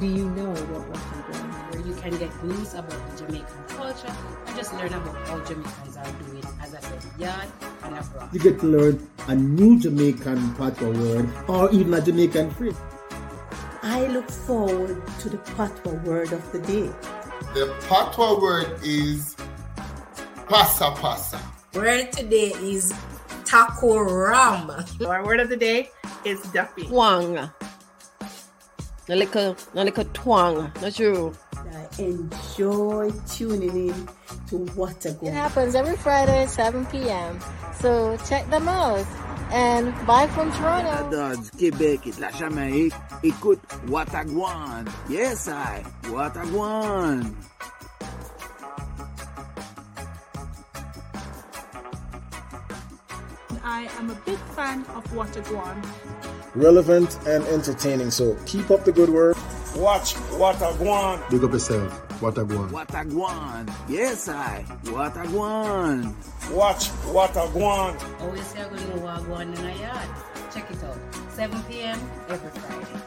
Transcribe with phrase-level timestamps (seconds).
[0.00, 4.14] Do you know what Watagon, where you can get news about the Jamaican culture
[4.46, 7.48] and just learn about how Jamaicans are doing, as I said, yard
[7.82, 8.30] and abroad.
[8.32, 12.76] You get to learn a new Jamaican patois word or even a Jamaican phrase.
[13.82, 16.90] I look forward to the patois word of the day.
[17.54, 19.34] The patois word is
[20.48, 21.40] pasa pasa.
[21.74, 22.92] Word today is
[23.44, 24.70] taco ram.
[25.04, 25.90] Our word of the day
[26.28, 26.84] is duffy.
[26.84, 27.38] Twang.
[29.10, 30.70] A little, a little twang.
[30.82, 31.34] Not true.
[31.54, 34.08] I enjoy tuning in
[34.48, 37.40] to What a It happens every Friday at 7 p.m.
[37.80, 39.06] So check them out.
[39.50, 41.10] And bye from Toronto.
[41.10, 44.86] Dodds, Québec et la Jamaïque, écoute Wataguan.
[45.08, 47.34] Yes, I, Wataguan.
[53.64, 55.82] I am a big fan of Wataguan.
[56.58, 58.10] Relevant and entertaining.
[58.10, 59.36] So keep up the good work.
[59.76, 61.28] Watch Wataguan.
[61.30, 61.92] Big up yourself.
[62.20, 62.70] What a go on.
[62.70, 63.72] Wataguan.
[63.88, 66.14] Yes, I, Wataguan.
[66.50, 68.20] Watch Wataguan.
[68.20, 70.08] Always say I'm going to walk one in a yard.
[70.52, 70.98] Check it out.
[71.30, 72.00] 7 p.m.
[72.28, 72.98] every Friday.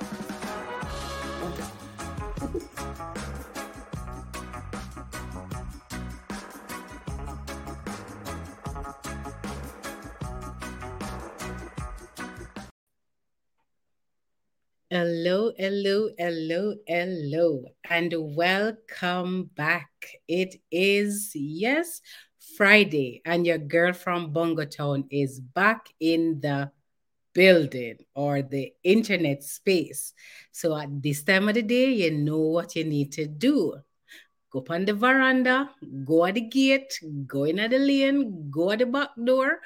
[14.94, 19.88] Hello, hello, hello, hello, and welcome back.
[20.28, 22.02] It is, yes,
[22.58, 26.72] Friday, and your girl from Bongo Town is back in the
[27.32, 30.12] building or the internet space.
[30.52, 33.76] So at this time of the day, you know what you need to do.
[34.52, 35.70] Go up on the veranda,
[36.04, 39.62] go at the gate, go in at the lane, go at the back door,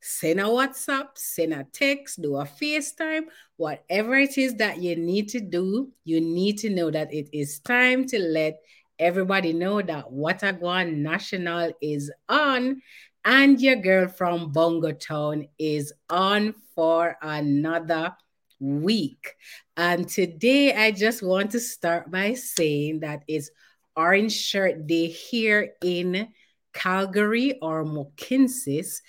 [0.00, 3.24] send a WhatsApp, send a text, do a FaceTime,
[3.56, 7.60] whatever it is that you need to do, you need to know that it is
[7.60, 8.60] time to let
[8.98, 12.80] everybody know that Wataguan National is on
[13.24, 18.16] and your girl from Bongo Town is on for another
[18.60, 19.34] week.
[19.76, 23.50] And today I just want to start by saying that it's
[23.96, 26.28] Orange Shirt Day here in
[26.72, 29.00] Calgary or Mohkinstsis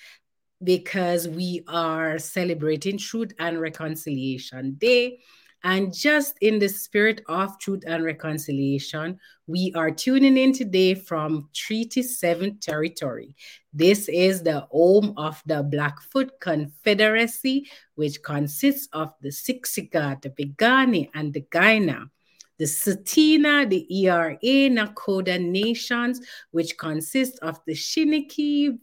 [0.63, 5.19] because we are celebrating Truth and Reconciliation Day.
[5.63, 11.49] And just in the spirit of truth and reconciliation, we are tuning in today from
[11.53, 13.35] Treaty 7 territory.
[13.73, 21.09] This is the home of the Blackfoot Confederacy, which consists of the Siksika, the Piikani,
[21.13, 22.09] and the Kainai
[22.59, 24.37] the Tsuut'ina, the ERA,
[24.69, 26.19] Nakoda nations,
[26.51, 28.77] which consist of the Chiniki,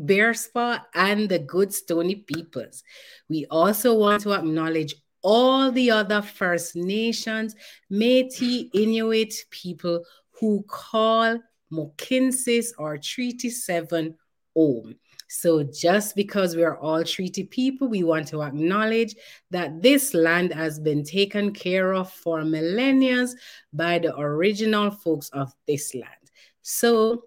[0.00, 2.82] Bearspaw, and the Goodstoney peoples.
[3.28, 7.56] We also want to acknowledge all the other First Nations,
[7.90, 10.04] Métis, Inuit people
[10.38, 11.38] who call
[11.72, 14.14] Mohkinstsis or Treaty 7
[14.54, 14.96] home.
[15.28, 19.16] So, just because we are all treaty people, we want to acknowledge
[19.50, 23.26] that this land has been taken care of for millennia
[23.72, 26.30] by the original folks of this land.
[26.62, 27.24] So,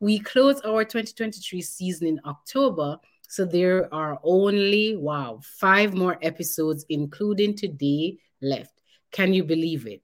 [0.01, 2.97] We close our 2023 season in October,
[3.27, 8.81] so there are only, wow, five more episodes, including today, left.
[9.11, 10.01] Can you believe it?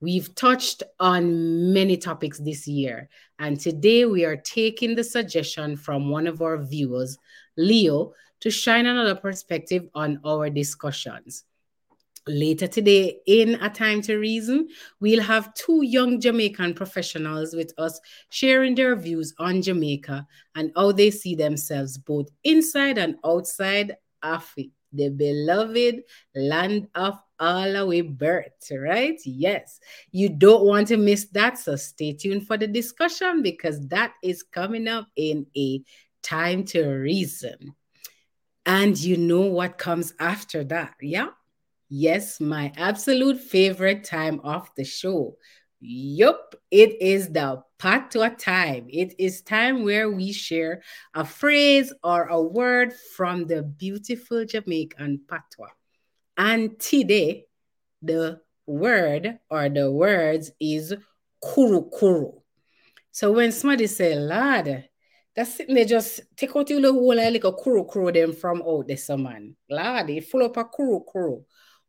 [0.00, 3.08] We've touched on many topics this year,
[3.38, 7.16] and today we are taking the suggestion from one of our viewers,
[7.56, 11.44] Leo, to shine another perspective on our discussions.
[12.28, 14.68] Later today, in A Time to Reason,
[15.00, 17.98] we'll have two young Jamaican professionals with us
[18.28, 24.54] sharing their views on Jamaica and how they see themselves both inside and outside of
[24.92, 26.02] the beloved
[26.34, 29.18] land of all way birth, right?
[29.24, 29.80] Yes,
[30.10, 31.58] you don't want to miss that.
[31.58, 35.82] So stay tuned for the discussion because that is coming up in a
[36.22, 37.74] time to reason.
[38.66, 41.28] And you know what comes after that, yeah?
[41.88, 45.36] Yes, my absolute favorite time of the show.
[45.80, 48.86] Yup, it is the patois time.
[48.90, 50.82] It is time where we share
[51.14, 55.70] a phrase or a word from the beautiful Jamaican patois.
[56.36, 57.46] And today,
[58.02, 60.94] the word or the words is
[61.42, 62.32] kuru kuru.
[63.12, 64.88] So when somebody say, lad,
[65.34, 68.62] that's sitting there just take out your little one like a kuru kuru them from
[68.62, 69.56] out there, man.
[69.70, 71.42] Lad, it full up a kuru kuru.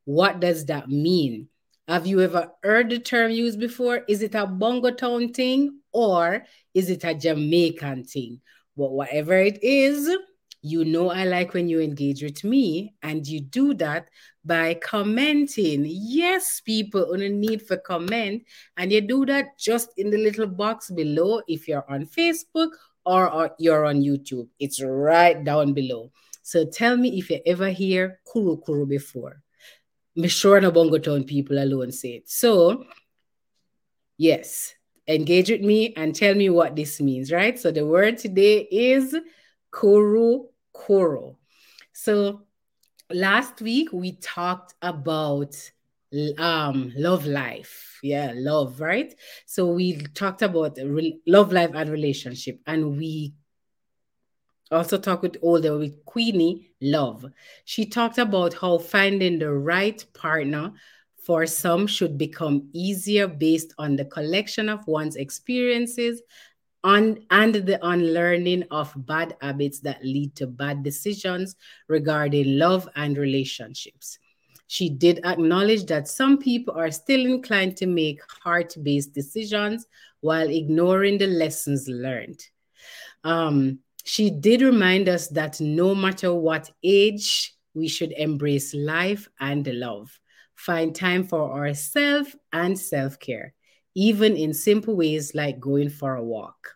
[0.05, 1.49] What does that mean?
[1.87, 4.03] Have you ever heard the term used before?
[4.07, 8.41] Is it a Bongo Town thing or is it a Jamaican thing?
[8.77, 10.15] But whatever it is,
[10.61, 14.09] you know I like when you engage with me, and you do that
[14.43, 15.85] by commenting.
[15.87, 18.43] Yes, people, on a need for comment,
[18.77, 22.71] and you do that just in the little box below if you're on Facebook
[23.05, 24.47] or, or you're on YouTube.
[24.59, 26.11] It's right down below.
[26.43, 29.41] So tell me if you ever hear kuru kuru before.
[30.19, 32.29] I'm sure the Bongo Town people alone say it.
[32.29, 32.83] So,
[34.17, 34.73] yes,
[35.07, 37.57] engage with me and tell me what this means, right?
[37.57, 39.15] So the word today is
[39.71, 40.43] kuru
[40.75, 41.35] kuru.
[41.93, 42.41] So
[43.09, 45.55] last week we talked about
[46.39, 49.13] um love life yeah love right
[49.45, 50.75] so we talked about
[51.27, 53.31] love life and relationship and we
[54.71, 57.25] also talked with older with queenie love
[57.65, 60.71] she talked about how finding the right partner
[61.23, 66.21] for some should become easier based on the collection of one's experiences
[66.83, 71.55] on, and the unlearning of bad habits that lead to bad decisions
[71.87, 74.17] regarding love and relationships.
[74.67, 79.85] She did acknowledge that some people are still inclined to make heart based decisions
[80.21, 82.39] while ignoring the lessons learned.
[83.23, 89.67] Um, she did remind us that no matter what age, we should embrace life and
[89.67, 90.19] love,
[90.55, 93.53] find time for ourselves and self care
[93.95, 96.75] even in simple ways like going for a walk.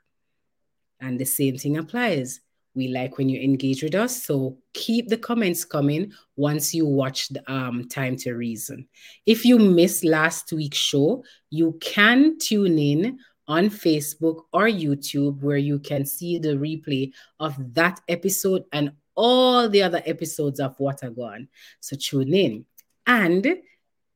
[0.99, 2.41] And the same thing applies.
[2.75, 4.23] We like when you engage with us.
[4.23, 8.87] So keep the comments coming once you watch the um, Time to Reason.
[9.25, 15.57] If you missed last week's show, you can tune in on Facebook or YouTube where
[15.57, 21.47] you can see the replay of that episode and all the other episodes of Watagwan.
[21.79, 22.65] So tune in.
[23.05, 23.57] And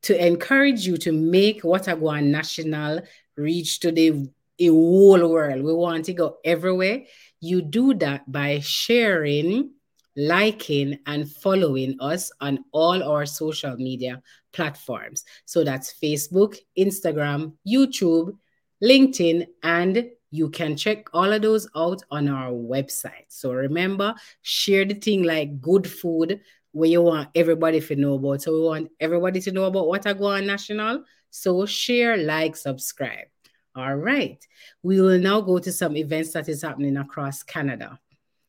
[0.03, 3.01] to encourage you to make Watagwan National
[3.35, 4.29] reach to the
[4.59, 5.63] whole world.
[5.63, 7.03] We want to go everywhere.
[7.39, 9.71] You do that by sharing,
[10.15, 14.21] liking, and following us on all our social media
[14.53, 15.24] platforms.
[15.45, 18.38] So that's Facebook, Instagram, YouTube,
[18.83, 23.25] LinkedIn, and you can check all of those out on our website.
[23.29, 26.41] So remember, share the thing like good food
[26.71, 28.41] where you want everybody to know about.
[28.41, 31.03] So we want everybody to know about Watagwan National.
[31.29, 33.27] So share, like, subscribe.
[33.75, 34.45] All right.
[34.83, 38.00] We will now go to some events that is happening across Canada.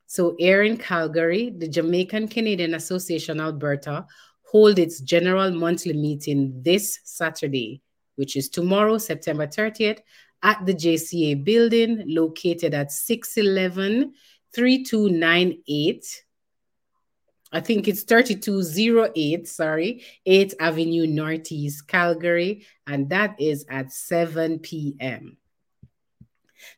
[0.07, 4.07] So here in Calgary, the Jamaican Canadian Association Alberta
[4.43, 7.83] hold its general monthly meeting this Saturday,
[8.19, 10.01] which is tomorrow, September 30th,
[10.43, 14.13] at the JCA building located at 611
[14.55, 16.25] 3298.
[17.51, 25.39] I think it's 3208, sorry, 8th Avenue Northeast, Calgary, and that is at 7 p.m.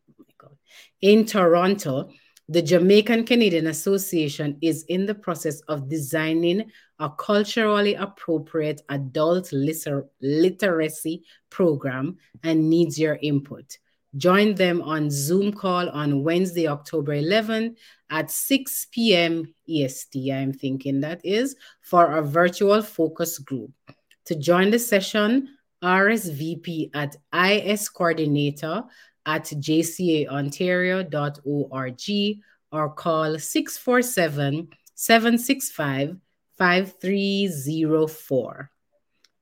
[0.44, 0.50] Oh
[1.02, 2.10] In Toronto,
[2.50, 10.08] the Jamaican Canadian Association is in the process of designing a culturally appropriate adult liter-
[10.22, 13.78] literacy program and needs your input.
[14.16, 17.76] Join them on Zoom call on Wednesday, October 11
[18.10, 19.54] at 6 p.m.
[19.70, 23.72] EST, I'm thinking that is, for a virtual focus group.
[24.26, 25.50] To join the session,
[25.84, 28.84] RSVP at iscoordinator
[29.26, 36.18] at jcaontario.org or call 647 765
[36.58, 38.72] 5304.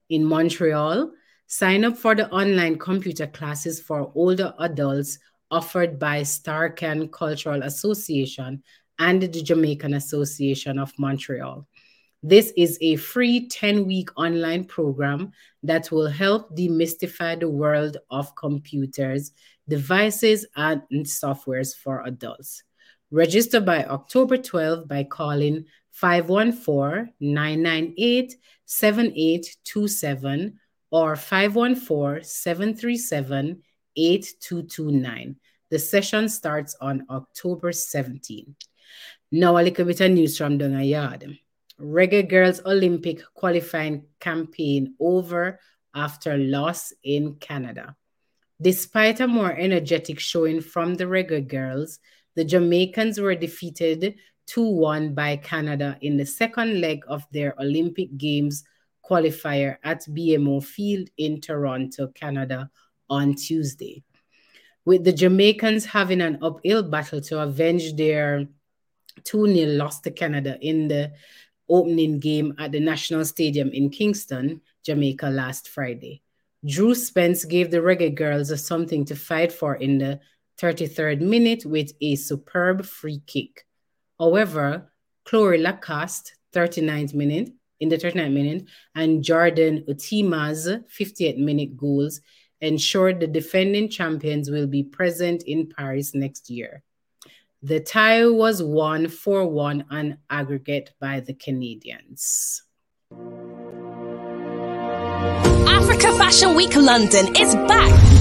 [0.09, 1.11] In Montreal,
[1.47, 5.19] sign up for the online computer classes for older adults
[5.51, 8.63] offered by Starcan Cultural Association
[8.99, 11.67] and the Jamaican Association of Montreal.
[12.23, 18.35] This is a free 10 week online program that will help demystify the world of
[18.35, 19.31] computers,
[19.69, 22.63] devices, and softwares for adults.
[23.11, 28.35] Register by October 12 by calling 514 998
[28.65, 30.59] 7827
[30.95, 33.61] or 514 737
[33.97, 35.35] 8229.
[35.69, 38.55] The session starts on October 17.
[39.33, 41.37] Now, a little bit of news from Dunga Yard.
[41.81, 45.59] Reggae Girls Olympic qualifying campaign over
[45.93, 47.97] after loss in Canada.
[48.61, 51.99] Despite a more energetic showing from the Reggae Girls,
[52.35, 54.15] the Jamaicans were defeated
[54.47, 58.63] 2 1 by Canada in the second leg of their Olympic Games
[59.07, 62.69] qualifier at BMO Field in Toronto, Canada
[63.09, 64.03] on Tuesday.
[64.83, 68.47] With the Jamaicans having an uphill battle to avenge their
[69.23, 71.11] 2 0 loss to Canada in the
[71.69, 76.21] opening game at the National Stadium in Kingston, Jamaica last Friday.
[76.65, 80.19] Drew Spence gave the Reggae Girls something to fight for in the
[80.59, 83.65] 33rd minute with a superb free kick.
[84.19, 84.91] However,
[85.25, 92.21] Chloe Lacasse, 39th minute, in the 39th minute, and Jordyn Huitema's 58th minute goals
[92.61, 96.83] ensured the defending champions will be present in Paris next year.
[97.61, 102.61] The tie was won 4 1 on aggregate by the Canadians.
[105.67, 108.14] Africa Fashion Week London is back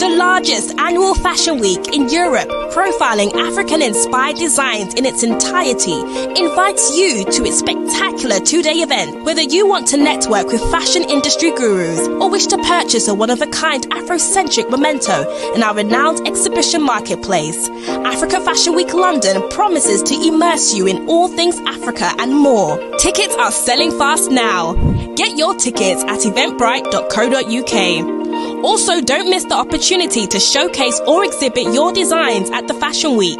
[0.00, 6.00] the largest annual fashion week in Europe, profiling African inspired designs in its entirety,
[6.40, 9.22] invites you to its spectacular two day event.
[9.24, 13.28] Whether you want to network with fashion industry gurus or wish to purchase a one
[13.28, 20.02] of a kind Afrocentric memento in our renowned exhibition marketplace, Africa Fashion Week London promises
[20.04, 22.78] to immerse you in all things Africa and more.
[23.00, 24.72] Tickets are selling fast now.
[25.14, 28.19] Get your tickets at eventbrite.co.uk.
[28.64, 33.38] Also, don't miss the opportunity to showcase or exhibit your designs at the Fashion Week.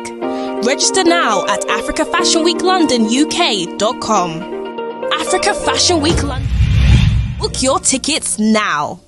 [0.64, 4.30] Register now at africafashionweeklondonuk.com.
[5.12, 6.48] Africa Fashion Week London.
[7.38, 9.00] Book your tickets now.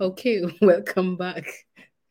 [0.00, 1.44] Okay, welcome back.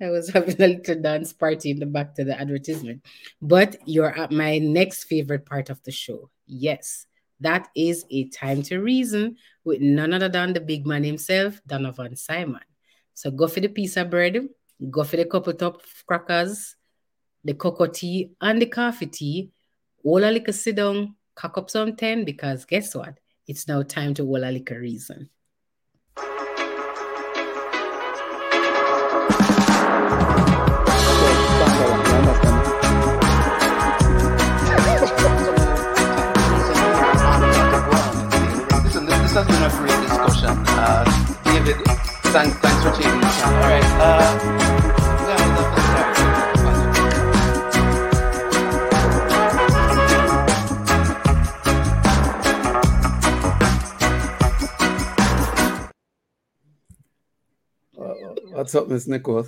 [0.01, 3.05] I was having a little dance party in the back to the advertisement.
[3.41, 6.29] But you're at my next favorite part of the show.
[6.45, 7.07] Yes,
[7.39, 12.17] that is a time to reason with none other than the big man himself, Donovan
[12.17, 12.61] Simon.
[13.13, 14.49] So go for the piece of bread,
[14.91, 16.75] go for the couple top crackers,
[17.45, 19.51] the cocoa tea, and the coffee tea.
[20.03, 23.17] All a little sit down, cock up some 10 because guess what?
[23.47, 25.29] It's now time to all a little reason.
[58.67, 59.47] What's up, Miss Nicole?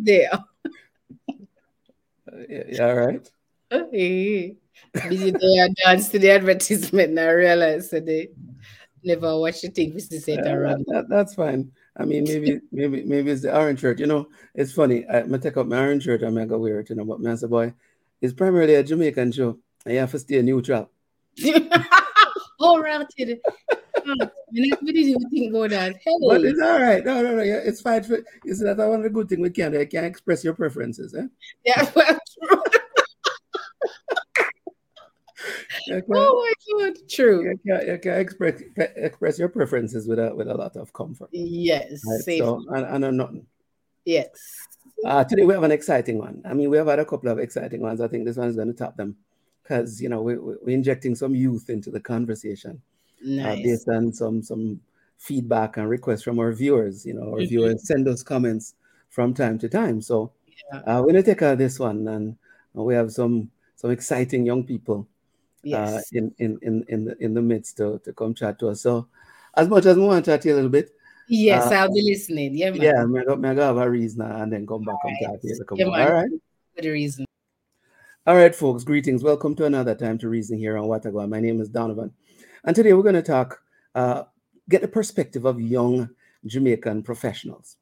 [0.00, 0.38] Yeah.
[2.48, 3.28] yeah, yeah, all right.
[3.68, 4.54] Hey.
[5.08, 8.28] Busy day I dance to the advertisement and I realized today
[9.02, 10.20] never watch the thing Mr.
[10.20, 10.84] Set around.
[10.86, 11.72] That, that's fine.
[11.96, 13.98] I mean, maybe, maybe, maybe it's the orange shirt.
[13.98, 15.04] You know, it's funny.
[15.08, 16.90] I, I take up my orange shirt and I go wear it.
[16.90, 17.74] You know, but man, boy,
[18.20, 19.58] it's primarily a Jamaican show.
[19.84, 20.88] I have to stay neutral.
[24.06, 24.30] oh, right.
[24.30, 25.96] Oh, nobody think about that.
[25.96, 26.12] Hey.
[26.26, 27.04] But it's all right.
[27.04, 27.42] No, no, no.
[27.42, 28.02] It's fine.
[28.02, 29.78] For, is that one of the good thing we can do?
[29.78, 31.14] You can't express your preferences.
[31.14, 31.26] Eh?
[31.64, 32.18] Yeah, well,
[35.90, 36.06] Okay.
[36.14, 37.42] Oh my god, true.
[37.42, 41.28] You can, you can express express your preferences with a with a lot of comfort.
[41.32, 42.38] Yes, right?
[42.38, 43.32] so and, and not.
[44.04, 44.28] Yes.
[45.04, 46.40] Uh, today we have an exciting one.
[46.48, 48.00] I mean, we have had a couple of exciting ones.
[48.00, 49.16] I think this one is going to top them
[49.62, 52.80] because you know we, we're injecting some youth into the conversation
[53.24, 53.58] nice.
[53.58, 54.80] uh, based on some some
[55.18, 57.04] feedback and requests from our viewers.
[57.06, 57.48] You know, our mm-hmm.
[57.48, 58.74] viewers send us comments
[59.10, 60.02] from time to time.
[60.02, 60.32] So
[60.72, 60.80] yeah.
[60.80, 62.36] uh, we're to take uh, this one and
[62.74, 65.06] we have some some exciting young people
[65.72, 68.82] uh, in, in, in, in, the, in the midst to, to come chat to us.
[68.82, 69.08] So,
[69.56, 70.90] as much as we want to chat to you a little bit,
[71.26, 72.54] Yes, uh, I'll be listening.
[72.54, 72.82] Yeah, man.
[72.82, 75.48] yeah, I'm gonna, I'm gonna have a reason and then come back and chat to
[75.48, 75.64] you.
[75.66, 75.86] Come Yeah.
[75.86, 76.28] All right.
[76.76, 77.24] For the reason.
[78.26, 79.22] All right, folks, greetings.
[79.22, 81.28] Welcome to another time to reason here on Watagua.
[81.28, 82.12] My name is Donovan.
[82.66, 83.62] And today we're going to talk,
[83.94, 84.24] uh,
[84.70, 86.08] get the perspective of young
[86.46, 87.76] Jamaican professionals.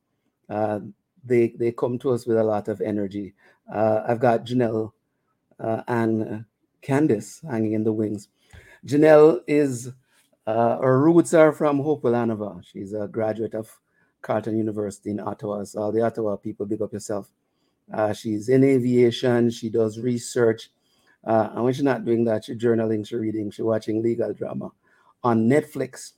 [0.49, 0.81] Uh,
[1.25, 3.35] they, they come to us with a lot of energy.
[3.73, 4.91] Uh, I've got Janelle
[5.61, 6.45] uh, and
[6.83, 8.29] Candice hanging in the wings.
[8.85, 9.93] Janelle is,
[10.49, 12.61] uh, her roots are from Hopewell, Hanover.
[12.65, 13.71] She's a graduate of
[14.21, 15.63] Carleton University in Ottawa.
[15.63, 17.31] So all the Ottawa people, big up yourself.
[17.95, 19.49] Uh, she's in aviation.
[19.51, 20.71] She does research.
[21.25, 24.71] Uh, and when she's not doing that, she's journaling, she's reading, she's watching legal drama
[25.23, 26.13] on Netflix.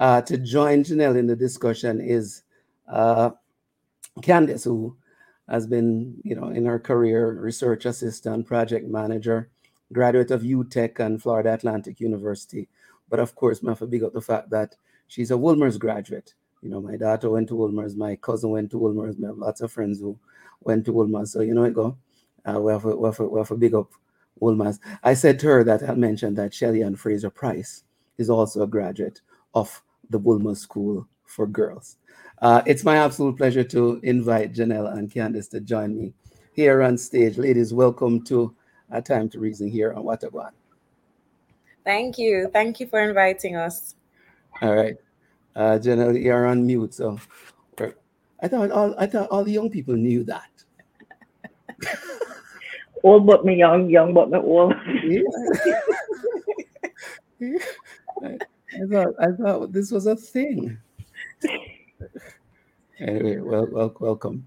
[0.00, 2.42] Uh, to join Janelle in the discussion is
[2.88, 3.30] uh,
[4.20, 4.96] Candice, who
[5.48, 9.50] has been, you know, in her career, research assistant, project manager,
[9.92, 12.68] graduate of UTech and Florida Atlantic University.
[13.08, 14.76] But of course, I have to big up the fact that
[15.08, 16.34] she's a Wolmer's graduate.
[16.62, 19.60] You know, my daughter went to Wolmer's, my cousin went to Wolmer's, We have lots
[19.60, 20.18] of friends who
[20.62, 21.32] went to Wolmer's.
[21.32, 21.98] So, you know, it go.
[22.44, 23.90] Uh, we, have a, we, have we have a big up
[24.42, 24.80] Wolmer's.
[25.02, 27.84] I said to her that I mentioned that Shelly-Ann Fraser-Pryce
[28.18, 29.20] is also a graduate
[29.54, 31.96] of the Wolmer's School for Girls.
[32.42, 36.12] Uh, it's my absolute pleasure to invite Janelle and Candice to join me
[36.52, 37.38] here on stage.
[37.38, 38.54] Ladies, welcome to
[38.90, 40.50] a Time to Reason here on Watagwan.
[41.84, 42.50] Thank you.
[42.52, 43.94] Thank you for inviting us.
[44.60, 44.96] All right.
[45.54, 46.94] Uh, Janelle, you're on mute.
[46.94, 47.18] So
[48.42, 50.50] I thought all I thought all the young people knew that.
[53.02, 54.74] old but me young, young but me old.
[54.74, 55.22] I,
[58.74, 60.78] I thought I thought this was a thing.
[62.98, 64.46] Anyway, well, well, welcome.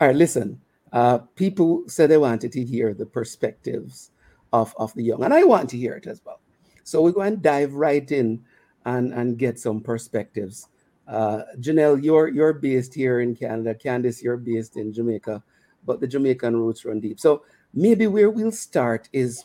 [0.00, 0.60] All right, listen.
[0.92, 4.10] Uh, people said they wanted to hear the perspectives
[4.52, 6.40] of, of the young, and I want to hear it as well.
[6.84, 8.44] So we're going to dive right in
[8.84, 10.68] and, and get some perspectives.
[11.06, 13.74] Uh, Janelle, you're you're based here in Canada.
[13.74, 15.42] Candice, you're based in Jamaica,
[15.84, 17.18] but the Jamaican roots run deep.
[17.20, 17.42] So
[17.74, 19.44] maybe where we'll start is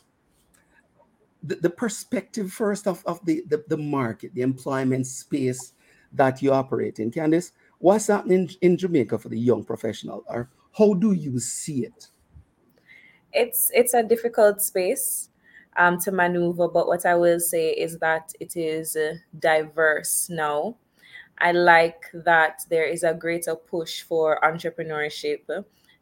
[1.43, 5.73] the, the perspective first of, of the, the, the market, the employment space
[6.13, 7.11] that you operate in.
[7.11, 12.07] Candice, what's happening in, Jamaica for the young professional, or how do you see it?
[13.33, 15.29] It's it's a difficult space
[15.77, 20.77] um, to maneuver, but what I will say is that it is uh, diverse now.
[21.39, 25.41] I like that there is a greater push for entrepreneurship,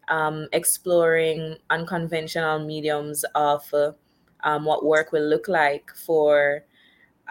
[0.10, 3.92] um, exploring unconventional mediums of uh,
[4.44, 6.64] um, what work will look like for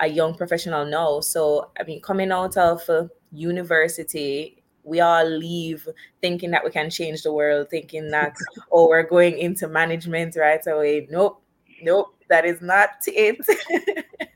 [0.00, 1.20] a young professional now.
[1.20, 5.88] So, I mean, coming out of uh, university, we all leave
[6.20, 8.34] thinking that we can change the world, thinking that,
[8.72, 11.06] oh, we're going into management right away.
[11.10, 11.42] Nope,
[11.82, 13.38] nope, that is not it.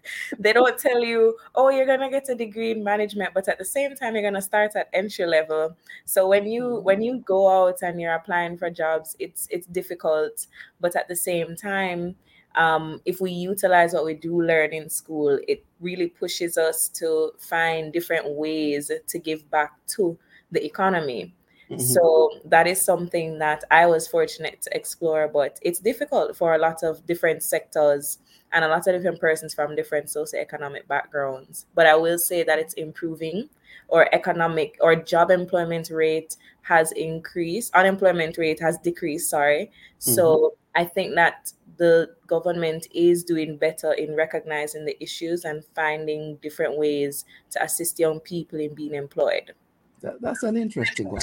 [0.38, 3.64] they don't tell you, oh, you're gonna get a degree in management, but at the
[3.64, 5.76] same time, you're gonna start at entry level.
[6.04, 10.46] So when you when you go out and you're applying for jobs, it's it's difficult,
[10.80, 12.16] but at the same time,
[12.56, 17.32] um, if we utilize what we do learn in school, it really pushes us to
[17.38, 20.18] find different ways to give back to
[20.50, 21.34] the economy.
[21.70, 21.80] Mm-hmm.
[21.80, 26.58] So that is something that I was fortunate to explore, but it's difficult for a
[26.58, 28.18] lot of different sectors
[28.52, 31.66] and a lot of different persons from different socioeconomic backgrounds.
[31.74, 33.50] But I will say that it's improving
[33.88, 39.70] or economic or job employment rate has increased, unemployment rate has decreased, sorry.
[40.00, 40.12] Mm-hmm.
[40.12, 46.36] So I think that the government is doing better in recognizing the issues and finding
[46.36, 49.52] different ways to assist young people in being employed.
[50.00, 51.22] That, that's an interesting one.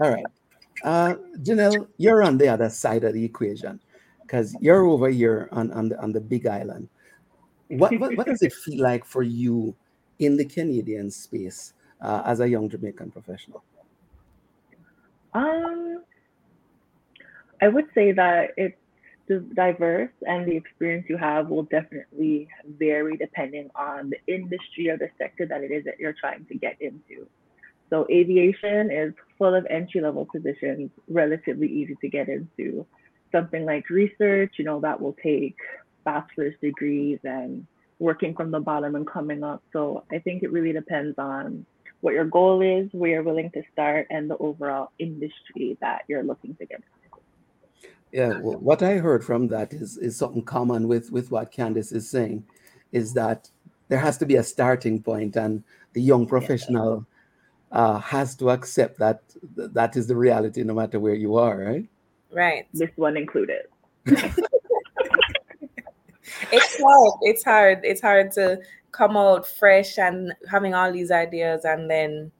[0.00, 0.26] All right.
[0.84, 3.80] Uh, Janelle, you're on the other side of the equation
[4.22, 6.88] because you're over here on, on, the, on the big island.
[7.68, 9.74] What, what, what does it feel like for you
[10.18, 13.62] in the Canadian space uh, as a young Jamaican professional?
[15.34, 16.02] Um,
[17.60, 18.76] I would say that it's
[19.54, 22.48] diverse and the experience you have will definitely
[22.78, 26.54] vary depending on the industry or the sector that it is that you're trying to
[26.54, 27.26] get into.
[27.90, 32.86] So aviation is full of entry level positions, relatively easy to get into.
[33.32, 35.56] Something like research, you know, that will take
[36.04, 37.66] bachelor's degrees and
[37.98, 39.62] working from the bottom and coming up.
[39.72, 41.66] So I think it really depends on
[42.00, 46.22] what your goal is, where you're willing to start, and the overall industry that you're
[46.22, 46.88] looking to get into.
[48.12, 51.92] Yeah, well, what I heard from that is is something common with with what Candice
[51.92, 52.44] is saying,
[52.92, 53.50] is that
[53.88, 57.06] there has to be a starting point, and the young professional
[57.76, 59.20] uh, has to accept that
[59.54, 61.86] that is the reality, no matter where you are, right?
[62.32, 62.66] Right.
[62.72, 63.66] This one included.
[64.06, 64.40] it's
[66.80, 67.12] hard.
[67.20, 67.80] It's hard.
[67.84, 68.58] It's hard to
[68.92, 72.32] come out fresh and having all these ideas and then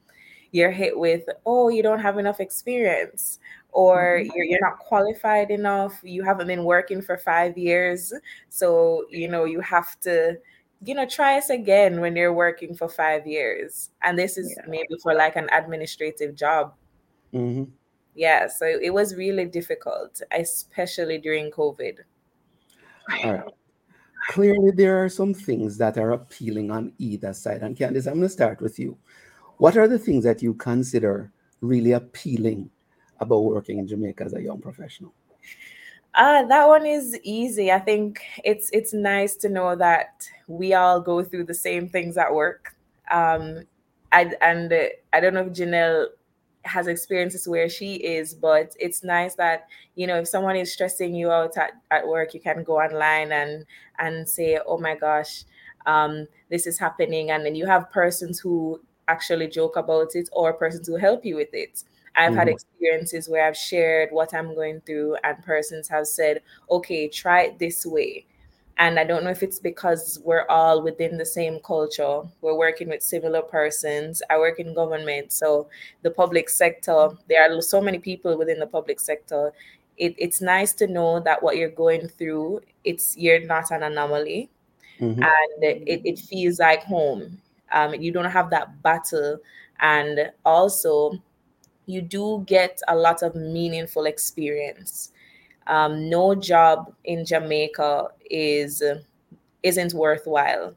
[0.52, 3.38] you're hit with, oh, you don't have enough experience
[3.72, 4.30] or Mm-hmm.
[4.34, 6.00] you're, you're not qualified enough.
[6.02, 8.10] You haven't been working for five years.
[8.48, 10.38] So, you know, you have to,
[10.84, 13.90] you know, try us again when you're working for five years.
[14.02, 16.74] And this is maybe for like an administrative job.
[17.32, 17.64] hmm
[18.14, 18.48] Yeah.
[18.48, 22.00] So it was really difficult, especially during COVID.
[23.24, 23.44] All right.
[24.28, 27.62] Clearly, there are some things that are appealing on either side.
[27.62, 28.98] And Candice, I'm going to start with you.
[29.58, 32.70] What are the things that you consider really appealing
[33.20, 35.14] about working in Jamaica as a young professional?
[36.16, 37.70] Uh, that one is easy.
[37.70, 42.16] I think it's it's nice to know that we all go through the same things
[42.16, 42.74] at work.
[43.10, 43.64] Um,
[44.12, 46.06] I, and uh, I don't know if Janelle
[46.64, 51.14] has experiences where she is, but it's nice that you know if someone is stressing
[51.14, 53.66] you out at, at work, you can go online and
[53.98, 55.44] and say, "Oh my gosh,
[55.86, 60.52] um, this is happening," and then you have persons who actually joke about it or
[60.54, 61.84] persons who help you with it.
[62.16, 62.52] I've had Mhm.
[62.52, 67.58] experiences where I've shared what I'm going through, and persons have said, okay, try it
[67.58, 68.26] this way.
[68.78, 72.22] And I don't know if it's because we're all within the same culture.
[72.42, 74.22] We're working with similar persons.
[74.28, 75.32] I work in government.
[75.32, 75.68] So
[76.02, 79.52] the public sector, there are so many people within the public sector.
[79.96, 84.50] It, it's nice to know that what you're going through, it's you're not an anomaly
[85.00, 85.22] Mhm.
[85.22, 87.40] and it, it feels like home.
[87.72, 89.38] Um, you don't have that battle,
[89.80, 91.12] and also
[91.86, 95.12] you do get a lot of meaningful experience.
[95.66, 98.82] Um, no job in Jamaica is
[99.62, 100.74] isn't worthwhile.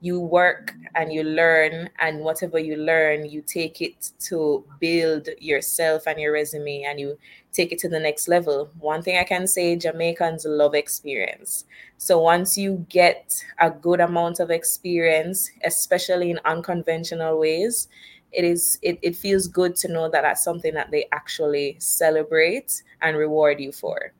[0.00, 6.08] You work and you learn, and whatever you learn, you take it to build yourself
[6.08, 7.16] and your resume, and you
[7.52, 8.68] take it to the next level.
[8.80, 11.66] One thing I can say Jamaicans love experience.
[11.98, 17.86] So once you get a good amount of experience, especially in unconventional ways,
[18.32, 22.82] it is it, it feels good to know that that's something that they actually celebrate
[23.00, 24.12] and reward you for.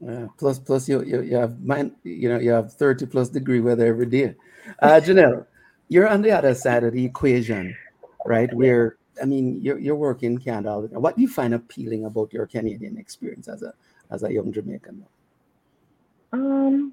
[0.00, 3.60] Yeah, plus, plus you, you, you have mine, you know, you have 30 plus degree
[3.60, 4.34] weather every day.
[4.80, 5.46] Uh, Janelle,
[5.88, 7.74] you're on the other side of the equation,
[8.26, 8.52] right?
[8.52, 10.70] Where, I mean, you're, you're working Canada.
[10.70, 11.00] all the time.
[11.00, 13.72] What do you find appealing about your Canadian experience as a,
[14.10, 15.06] as a young Jamaican?
[16.32, 16.92] Um,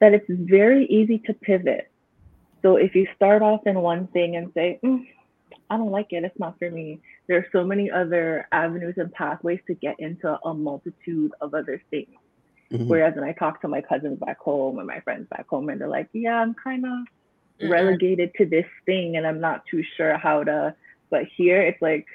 [0.00, 1.90] that it's very easy to pivot.
[2.60, 5.06] So if you start off in one thing and say, "Mm,
[5.70, 9.12] I don't like it, it's not for me, there are so many other avenues and
[9.12, 12.14] pathways to get into a multitude of other things.
[12.72, 12.86] Mhm.
[12.86, 15.80] Whereas when I talk to my cousins back home and my friends back home, and
[15.80, 16.98] they're like, yeah, I'm kind of
[17.60, 17.70] Mhm.
[17.70, 20.74] relegated to this thing and I'm not too sure how to.
[21.10, 22.06] But here it's like,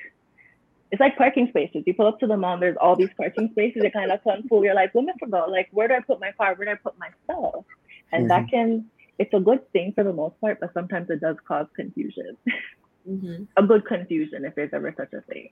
[0.92, 1.84] it's like parking spaces.
[1.88, 3.84] You pull up to the mall, there's all these parking spaces.
[3.84, 4.64] It kind of comes full.
[4.64, 6.54] You're like, women forgot, like, where do I put my car?
[6.54, 7.66] Where do I put my stuff?
[8.12, 8.50] And that Mhm.
[8.52, 12.38] can, it's a good thing for the most part, but sometimes it does cause confusion.
[13.10, 13.44] Mm-hmm.
[13.58, 15.50] a good confusion if there's ever such a thing.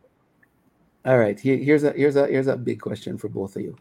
[1.03, 3.75] All right, here's a here's a here's a big question for both of you.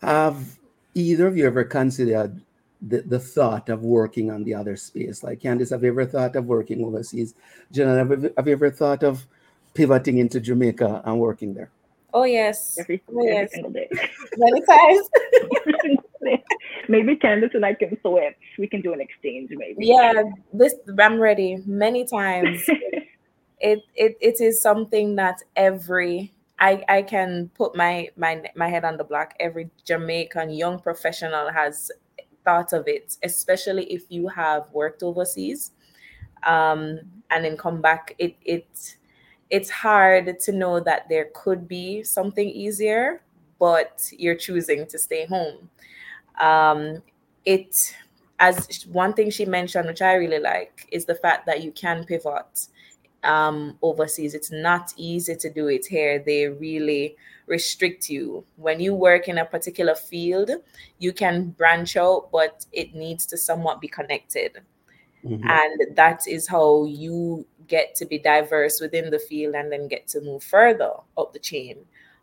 [0.00, 0.58] Have
[0.94, 2.40] either of you ever considered
[2.80, 5.22] the, the thought of working on the other space?
[5.22, 7.34] Like Candice, have you ever thought of working overseas?
[7.72, 9.26] Jenna, have, you- have you ever thought of
[9.74, 11.70] pivoting into Jamaica and working there?
[12.14, 12.78] Oh yes.
[12.78, 13.52] Every, oh, every yes.
[13.52, 13.88] single day.
[14.36, 15.08] Many times.
[16.90, 18.34] maybe Candice and I can switch.
[18.58, 19.86] We can do an exchange, maybe.
[19.86, 21.62] Yeah, this I'm ready.
[21.64, 22.62] Many times.
[23.60, 28.84] it it it is something that every I I can put my my my head
[28.84, 29.34] on the block.
[29.38, 31.90] Every Jamaican young professional has
[32.44, 35.70] thought of it, especially if you have worked overseas,
[36.42, 37.00] um,
[37.30, 38.14] and then come back.
[38.18, 38.96] It it
[39.48, 43.22] it's hard to know that there could be something easier,
[43.58, 45.70] but you're choosing to stay home.
[46.38, 47.02] Um,
[47.44, 47.74] it
[48.38, 52.04] as one thing she mentioned, which I really like, is the fact that you can
[52.04, 52.68] pivot
[53.22, 54.34] um, overseas.
[54.34, 56.18] It's not easy to do it here.
[56.18, 57.16] They really
[57.46, 58.44] restrict you.
[58.56, 60.50] When you work in a particular field,
[60.98, 64.60] you can branch out, but it needs to somewhat be connected.
[65.22, 70.08] And that is how you get to be diverse within the field and then get
[70.08, 71.76] to move further up the chain.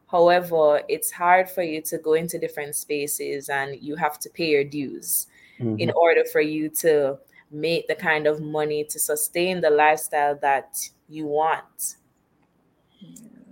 [0.08, 4.50] However, it's hard for you to go into different spaces and you have to pay
[4.50, 5.28] your dues
[5.60, 5.96] in Mhm.
[5.96, 7.20] order for you to
[7.52, 10.78] make the kind of money to sustain the lifestyle that
[11.10, 11.98] you want.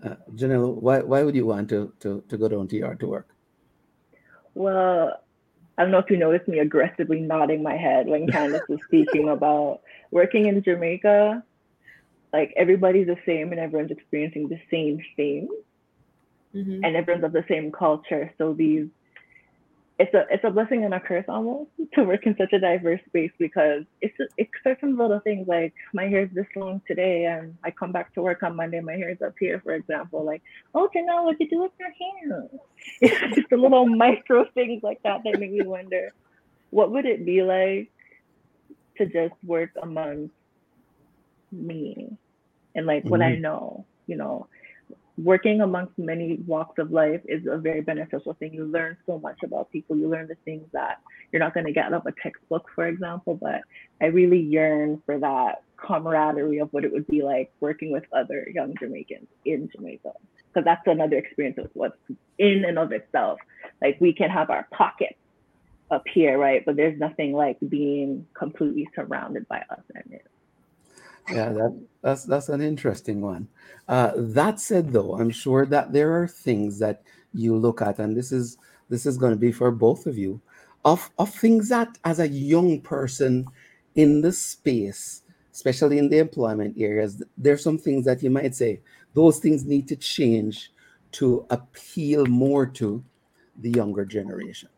[0.03, 3.07] Uh, Janelle, why, why would you want to, to, to go down to yard to
[3.07, 3.29] work?
[4.53, 5.21] Well,
[5.77, 9.29] I don't know if you noticed me aggressively nodding my head when Candice was speaking
[9.29, 11.43] about working in Jamaica.
[12.31, 15.49] Like everybody's the same and everyone's experiencing the same thing
[16.55, 16.83] Mm-hmm.
[16.83, 18.33] and everyone's of the same culture.
[18.37, 18.87] So these
[19.99, 23.01] it's a it's a blessing and a curse almost to work in such a diverse
[23.07, 27.71] space because it's it's certain little things like my hair's this long today and I
[27.71, 31.23] come back to work on Monday my hair's up here for example like oh Janelle
[31.25, 32.47] what'd you do with your hair
[33.01, 36.13] it's just the little micro things like that that make me wonder
[36.71, 37.91] what would it be like
[38.97, 40.33] to just work amongst
[41.51, 42.17] me
[42.75, 43.41] and like what I Mhm.
[43.41, 44.47] know you know
[45.17, 48.53] working amongst many walks of life is a very beneficial thing.
[48.53, 49.95] You learn so much about people.
[49.95, 50.99] You learn the things that
[51.31, 53.35] you're not going to get out of a textbook, for example.
[53.35, 53.61] But
[54.01, 58.47] I really yearn for that camaraderie of what it would be like working with other
[58.53, 60.11] young Jamaicans in Jamaica.
[60.47, 61.97] Because that's another experience of what's
[62.37, 63.39] in and of itself.
[63.81, 65.15] Like we can have our pockets
[65.91, 66.63] up here, right?
[66.65, 70.25] But there's nothing like being completely surrounded by us and it.
[71.29, 73.47] Yeah, that, that's that's an interesting one.
[73.87, 77.01] Uh, that said, though, I'm sure that there are things that
[77.33, 78.57] you look at, and this is
[78.89, 80.39] this is going to be for both of you,
[80.83, 83.45] of of things that as a young person
[83.95, 88.81] in the space, especially in the employment areas, there's some things that you might say
[89.13, 90.71] those things need to change
[91.13, 93.03] to appeal more to
[93.61, 94.69] the younger generation.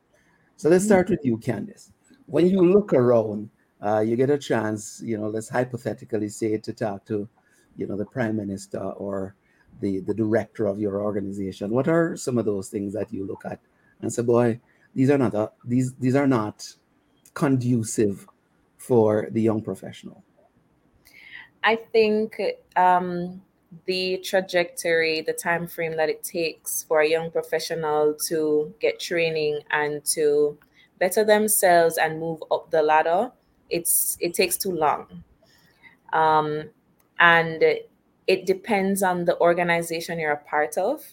[0.56, 1.92] So let's start with you, Candice.
[2.28, 3.50] When you look around,
[3.82, 7.28] uh, you get a chance, you know, let's hypothetically say to talk to,
[7.76, 9.36] you know, the prime minister or
[9.82, 11.70] the, the director of your organization.
[11.70, 13.60] What are some of those things that you look at
[14.02, 14.60] and say, boy,
[14.96, 16.74] these are not uh, these these are not
[17.36, 18.28] conducive
[18.78, 20.24] for the young professional?
[21.63, 22.40] I think
[22.76, 23.42] um,
[23.86, 29.60] the trajectory, the time frame that it takes for a young professional to get training
[29.72, 30.58] and to
[31.00, 33.32] better themselves and move up the ladder,
[33.69, 35.23] it's it takes too long,
[36.13, 36.69] um,
[37.19, 37.63] and
[38.27, 41.03] it depends on the organization you're a part of.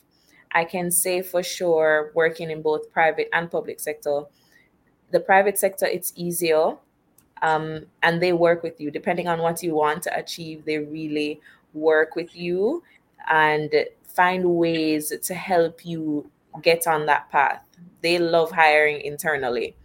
[0.52, 4.22] I can say for sure, working in both private and public sector,
[5.10, 6.76] the private sector it's easier
[7.42, 8.90] um, and they work with you.
[8.90, 11.40] Depending on what you want to achieve they really
[11.72, 12.82] work with you
[13.28, 13.72] and
[14.06, 16.30] find ways to help you
[16.62, 17.60] get on that path.
[18.00, 19.76] They love hiring internally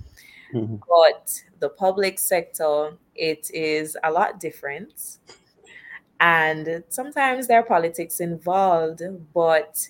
[0.53, 5.17] but the public sector it is a lot different.
[6.19, 9.01] And sometimes there are politics involved
[9.33, 9.87] but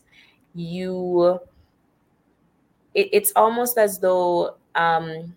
[0.54, 1.40] you
[2.94, 5.36] it, it's almost as though um,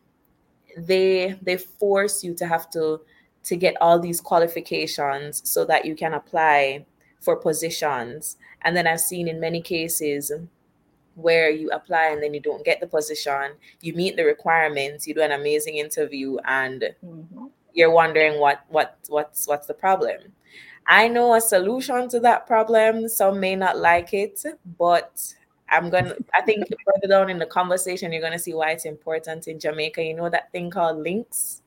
[0.76, 3.00] they they force you to have to
[3.44, 6.84] to get all these qualifications so that you can apply
[7.20, 8.36] for positions.
[8.62, 10.32] And then i've seen in many cases
[11.14, 15.14] where you apply and then you don't get the position you meet the requirements you
[15.14, 16.84] do an amazing interview and
[17.74, 20.18] you're wondering what what what's what's the problem
[20.86, 24.42] i know a solution to that problem some may not like it
[24.78, 25.34] but
[25.72, 26.14] I'm gonna.
[26.34, 30.04] I think further down in the conversation, you're gonna see why it's important in Jamaica.
[30.04, 31.62] You know that thing called links,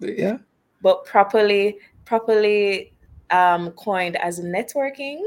[0.00, 0.38] Yeah.
[0.80, 2.94] but properly, properly
[3.30, 5.22] um, coined as networking.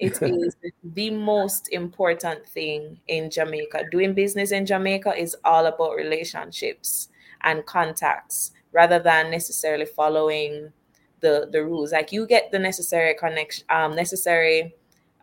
[0.00, 3.84] It is the most important thing in Jamaica.
[3.90, 7.08] Doing business in Jamaica is all about relationships
[7.42, 10.72] and contacts, rather than necessarily following
[11.20, 11.92] the the rules.
[11.92, 14.74] Like you get the necessary connection, um, necessary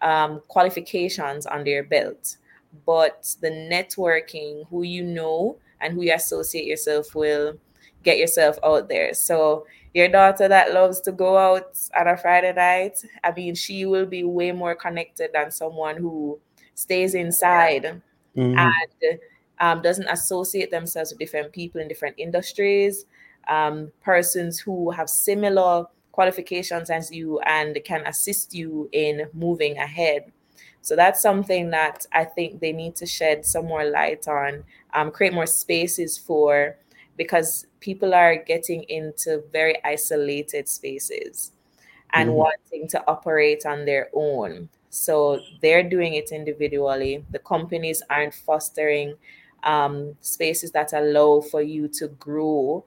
[0.02, 2.38] um, qualifications under your belt
[2.86, 7.58] but the networking, who you know and who you associate yourself will
[8.04, 9.14] get yourself out there.
[9.14, 9.66] So
[9.98, 14.06] your daughter that loves to go out on a Friday night, I mean, she will
[14.06, 16.40] be way more connected than someone who
[16.76, 18.02] stays inside
[18.36, 18.56] Mhm.
[18.58, 19.20] and
[19.60, 23.06] um, doesn't associate themselves with different people in different industries,
[23.48, 30.32] um, persons who have similar qualifications as you and can assist you in moving ahead.
[30.82, 35.12] So that's something that I think they need to shed some more light on, um,
[35.12, 36.78] create more spaces for,
[37.18, 41.52] because people are getting into very isolated spaces
[42.14, 42.36] and Mhm.
[42.36, 44.70] wanting to operate on their own.
[44.90, 47.26] So they're doing it individually.
[47.32, 49.16] The companies aren't fostering
[49.64, 52.86] um, spaces that allow for you to grow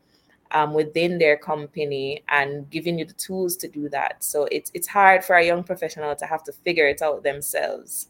[0.53, 4.25] um, within their company and giving you the tools to do that.
[4.25, 8.09] So it's it's hard for a young professional to have to figure it out themselves.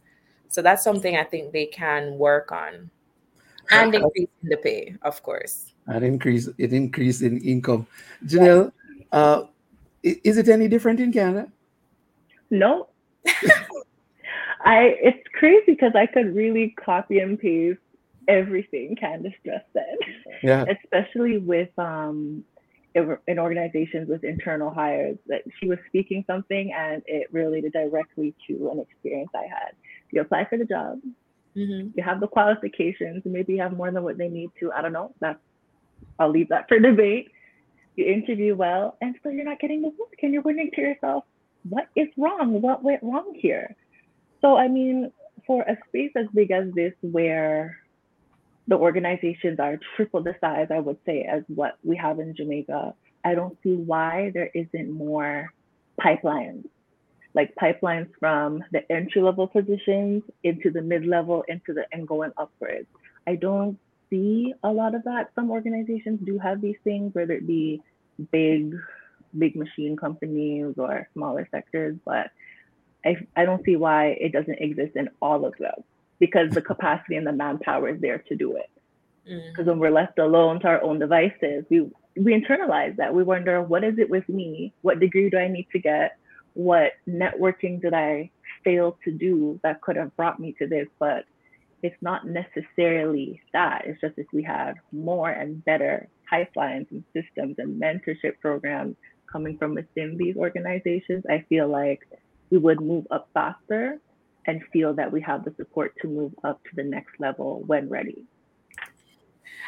[0.49, 2.91] So that's something I think they can work on,
[3.71, 5.70] and increasing the pay, of course.
[5.91, 7.87] And increase it increase in income.
[8.25, 8.73] Janelle,
[9.13, 9.45] uh,
[10.03, 11.49] is it any different in Canada?
[12.51, 12.89] No.
[14.65, 17.79] I it's crazy because I could really copy and paste
[18.29, 19.97] everything Candice just said.
[20.43, 20.65] Yeah.
[20.69, 22.45] Especially with um
[22.95, 28.35] in in organizations with internal hires that she was speaking something and it related directly
[28.47, 29.73] to an experience I had.
[30.11, 31.01] You apply for the job,
[31.57, 31.89] Mm-hmm.
[31.97, 34.73] You have the qualifications, maybe you have more than what they need to.
[34.73, 35.13] I don't know.
[35.21, 35.39] That's
[36.19, 37.31] I'll leave that for debate.
[37.97, 41.25] You interview well, and still you're not getting the work, and you're wondering to yourself,
[41.69, 42.63] what is wrong?
[42.63, 43.77] What went wrong here?
[44.41, 45.13] So, I mean,
[45.47, 47.79] for a space as big as this, where
[48.69, 52.95] the organizations are triple the size, I would say, as what we have in Jamaica,
[53.25, 55.53] I don't see why there isn't more
[56.01, 56.65] pipelines,
[57.35, 62.33] like pipelines from the entry level positions into the mid level, into the and going
[62.39, 62.87] upwards.
[63.27, 63.79] I don't
[64.11, 65.31] see a lot of that.
[65.35, 67.81] Some organizations do have these things, whether it be
[68.31, 68.77] big,
[69.37, 72.31] big machine companies or smaller sectors, but
[73.05, 75.85] I, I don't see why it doesn't exist in all of them
[76.19, 78.71] because the capacity and the manpower is there to do it.
[79.25, 79.69] Because mm.
[79.69, 83.15] when we're left alone to our own devices, we we internalize that.
[83.15, 84.73] We wonder, what is it with me?
[84.83, 86.19] What degree do I need to get?
[86.55, 88.31] What networking did I
[88.65, 90.89] fail to do that could have brought me to this?
[90.99, 91.25] But
[91.83, 93.83] it's not necessarily that.
[93.87, 98.97] It's just if we had more and better pipelines and systems and mentorship programs
[99.31, 102.01] coming from within these organizations, I feel like
[102.51, 103.99] we would move up faster
[104.47, 107.89] and feel that we have the support to move up to the next level when
[107.89, 108.25] ready.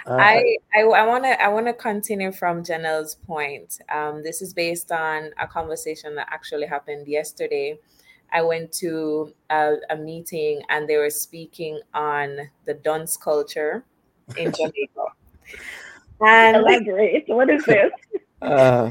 [0.06, 3.78] Uh, I I want to I want to continue from Jennel's point.
[3.92, 7.78] Um, this is based on a conversation that actually happened yesterday.
[8.32, 13.84] I went to a, a meeting and they were speaking on the dunce culture
[14.36, 15.04] in Jamaica.
[16.20, 17.24] and elaborate.
[17.28, 17.92] What is this?
[18.42, 18.90] Uh,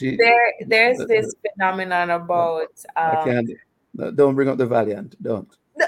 [0.00, 2.74] there, there's this phenomenon about.
[2.96, 4.16] Um, I can't.
[4.16, 5.14] Don't bring up the Valiant.
[5.22, 5.56] Don't.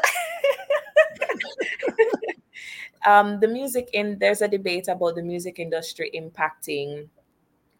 [3.05, 7.09] um, the music in there's a debate about the music industry impacting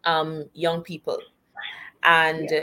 [0.03, 1.19] um, young people
[2.03, 2.61] and yeah.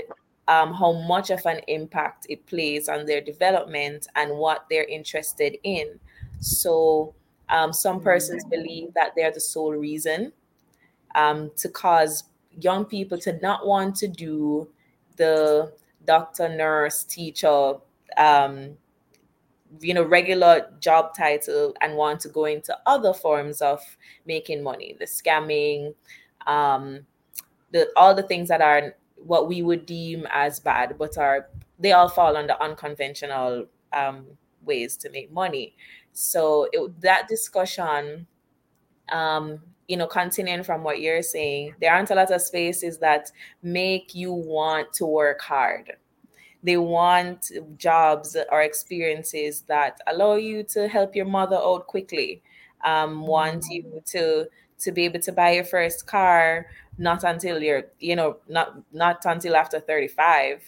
[0.48, 5.56] Um, how much of an impact it plays on their development and what they're interested
[5.62, 5.98] in.
[6.40, 7.14] So
[7.48, 10.32] um, some persons believe that they're the sole reason
[11.14, 12.24] um, to cause
[12.60, 14.68] young people to not want to do
[15.16, 15.72] the
[16.06, 17.74] doctor, nurse, teacher,
[18.16, 18.76] um,
[19.80, 23.80] you know, regular job title and want to go into other forms of
[24.26, 25.94] making money, the scamming,
[26.46, 27.00] um,
[27.70, 31.92] the all the things that are what we would deem as bad, but are they
[31.92, 34.26] all fall under unconventional um,
[34.64, 35.74] ways to make money.
[36.12, 38.26] So it, that discussion
[39.10, 43.30] um, you know, continuing from what you're saying, there aren't a lot of spaces that
[43.62, 45.92] make you want to work hard.
[46.62, 52.42] They want jobs or experiences that allow you to help your mother out quickly.
[52.84, 54.46] Um, want you to
[54.82, 56.66] to be able to buy your first car,
[56.98, 60.62] not until you're, you know, not not until after 35.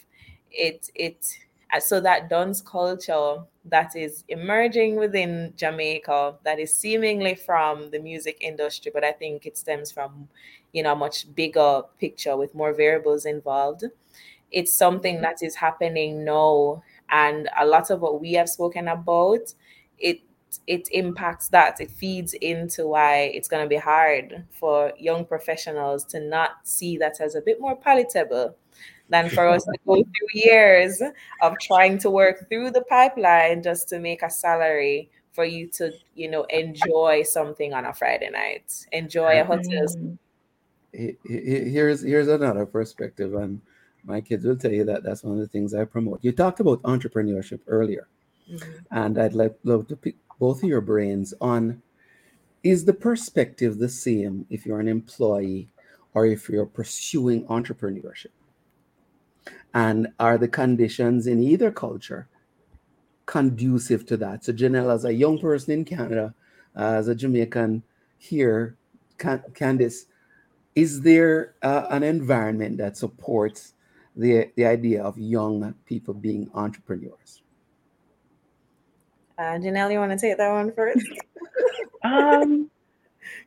[0.50, 1.38] It it
[1.74, 7.98] uh, so that dunce culture that is emerging within Jamaica that is seemingly from the
[7.98, 10.28] music industry, but I think it stems from,
[10.72, 13.84] you know, a much bigger picture with more variables involved.
[14.52, 15.22] It's something mm-hmm.
[15.24, 16.82] that is happening now.
[17.10, 19.54] And a lot of what we have spoken about,
[19.98, 20.20] it
[20.66, 21.80] it impacts that.
[21.80, 26.96] It feeds into why it's going to be hard for young professionals to not see
[26.98, 28.56] that as a bit more palatable
[29.08, 31.02] than for us to go through years
[31.42, 35.92] of trying to work through the pipeline just to make a salary for you to,
[36.14, 40.16] you know, enjoy something on a Friday night, enjoy a hotel.
[40.92, 43.60] Here's here's another perspective, and
[44.04, 46.20] my kids will tell you that that's one of the things I promote.
[46.22, 48.06] You talked about entrepreneurship earlier,
[48.48, 48.70] mm-hmm.
[48.92, 51.82] and I'd like love to pick both of your brains on
[52.62, 55.68] is the perspective the same if you're an employee
[56.14, 58.28] or if you're pursuing entrepreneurship?
[59.74, 62.28] and are the conditions in either culture
[63.26, 64.44] conducive to that?
[64.44, 66.34] So, Jennel, as a young person in Canada,
[66.76, 67.82] uh, as a Jamaican
[68.18, 68.76] here,
[69.18, 70.06] Can- Candice,
[70.74, 73.74] is there uh, an environment that supports
[74.16, 77.43] the, the idea of young people being entrepreneurs?
[79.38, 81.06] Uh, Jennel, you want to take that one first?
[82.04, 82.70] um,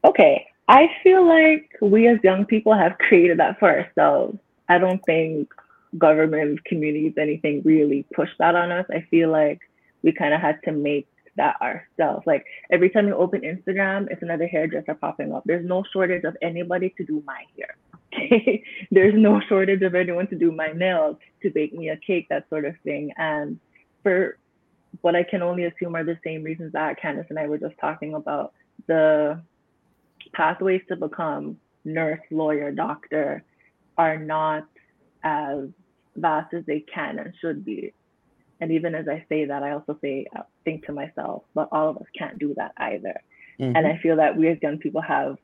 [0.03, 0.47] okay.
[0.67, 4.37] I feel like we as young people have created that for ourselves.
[4.69, 5.49] I don't think
[5.97, 8.85] government, communities, anything really push that on us.
[8.91, 9.59] I feel like
[10.03, 11.07] we kind of had to make
[11.37, 12.25] that ourselves.
[12.27, 15.43] Like every time you open Instagram, it's another hairdresser popping up.
[15.45, 17.75] There's no shortage of anybody to do my hair.
[18.13, 18.63] Okay?
[18.89, 22.47] There's no shortage of anyone to do my nails, to bake me a cake, that
[22.49, 23.11] sort of thing.
[23.17, 23.59] And
[24.01, 24.37] for
[25.01, 27.75] what I can only assume are the same reasons that Candice and I were just
[27.79, 28.53] talking about,
[28.87, 29.41] the
[30.33, 33.43] pathways to become nurse, lawyer, doctor
[33.97, 34.67] are not
[35.23, 35.69] as
[36.15, 37.93] vast as they can and should be.
[38.59, 41.89] And even as I say that, I also say, uh, think to myself, but all
[41.89, 43.21] of us can't do that either.
[43.59, 43.75] Mm-hmm.
[43.75, 45.37] And I feel that we as young people have,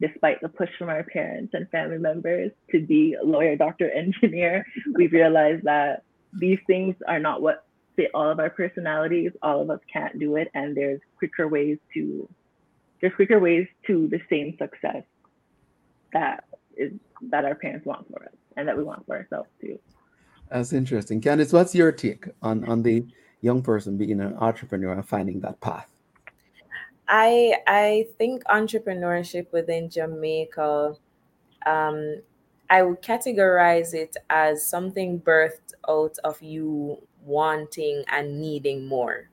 [0.00, 4.66] despite the push from our parents and family members to be a lawyer, doctor, engineer,
[4.94, 7.63] we've realized that these things are not what
[7.96, 9.32] fit all of our personalities.
[9.42, 10.50] All of us can't do it.
[10.54, 12.28] And there's quicker ways to,
[13.00, 15.04] there's quicker ways to the same success
[16.12, 16.44] that
[16.76, 16.92] is
[17.22, 19.78] that our parents want for us and that we want for ourselves too.
[20.50, 21.20] That's interesting.
[21.20, 23.04] Candice, what's your take on, on the
[23.40, 25.90] young person being an entrepreneur and finding that path?
[27.08, 30.94] I I think entrepreneurship within Jamaica,
[31.66, 32.22] um,
[32.70, 39.28] I would categorize it as something birthed out of you wanting and needing more.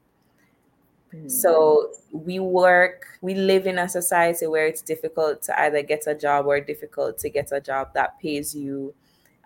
[1.27, 6.15] So we work, we live in a society where it's difficult to either get a
[6.15, 8.93] job or difficult to get a job that pays you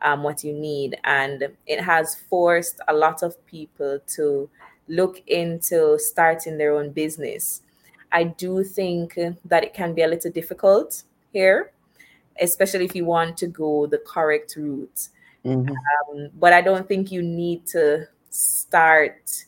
[0.04, 0.98] um, what you need.
[1.04, 4.50] And it has forced a lot of people to
[4.88, 7.64] look into starting their own business.
[8.12, 11.02] I do think that it can be a little difficult
[11.34, 11.72] here,
[12.40, 15.08] especially if you want to go the correct route.
[15.44, 15.70] Mm-hmm.
[15.70, 19.46] Um, but I don't think you need to start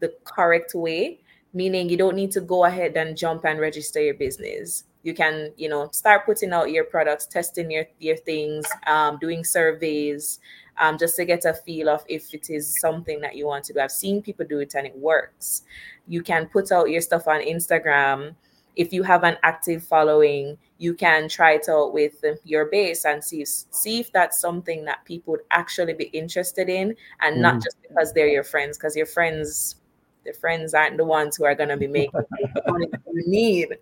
[0.00, 1.20] the correct way
[1.52, 4.84] meaning you don't need to go ahead and jump and register your business.
[5.02, 9.44] You can you know start putting out your products testing your your things um, doing
[9.44, 10.40] surveys
[10.78, 13.72] um, just to get a feel of if it is something that you want to
[13.72, 13.80] do.
[13.80, 15.62] I've seen people do it and it works.
[16.06, 18.34] You can put out your stuff on instagram
[18.80, 23.22] if you have an active following you can try it out with your base and
[23.22, 27.40] see see if that's something that people would actually be interested in and mm.
[27.40, 29.76] not just because they're your friends because your friends
[30.24, 32.20] the friends aren't the ones who are going to be making
[32.66, 33.78] money you need.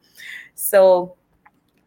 [0.54, 1.16] So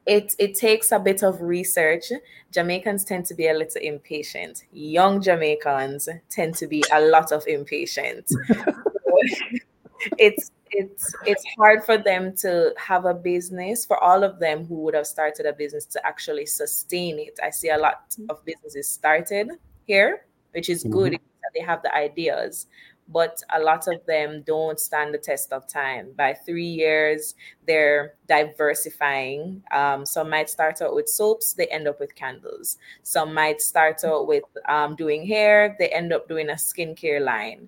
[0.05, 2.11] it it takes a bit of research.
[2.51, 4.63] Jamaicans tend to be a little impatient.
[4.71, 8.25] Young Jamaicans tend to be a lot of impatient.
[10.17, 14.75] it's it's it's hard for them to have a business for all of them who
[14.75, 17.39] would have started a business to actually sustain it.
[17.43, 19.49] I see a lot of businesses started
[19.85, 20.93] here, which is mm-hmm.
[20.93, 21.19] good
[21.53, 22.67] they have the ideas
[23.11, 26.11] but a lot of them don't stand the test of time.
[26.15, 27.35] By three years,
[27.67, 29.63] they're diversifying.
[29.71, 32.77] Um, some might start out with soaps, they end up with candles.
[33.03, 37.67] Some might start out with um, doing hair, they end up doing a skincare line.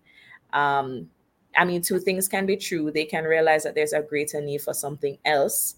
[0.53, 1.09] Um,
[1.55, 2.91] I mean, two things can be true.
[2.91, 5.75] They can realize that there's a greater need for something else,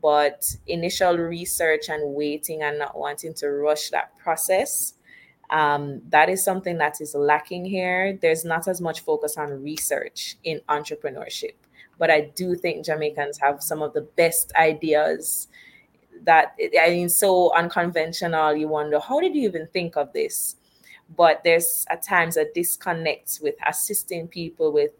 [0.00, 4.94] but initial research and waiting and not wanting to rush that process
[5.50, 8.18] um, that is something that is lacking here.
[8.20, 11.54] There's not as much focus on research in entrepreneurship,
[11.98, 15.48] but I do think Jamaicans have some of the best ideas
[16.24, 18.54] that I mean, so unconventional.
[18.54, 20.56] You wonder, how did you even think of this?
[21.16, 24.92] But there's at times a disconnect with assisting people with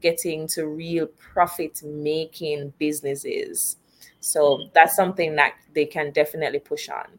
[0.00, 3.76] getting to real profit making businesses.
[4.20, 7.18] So that's something that they can definitely push on.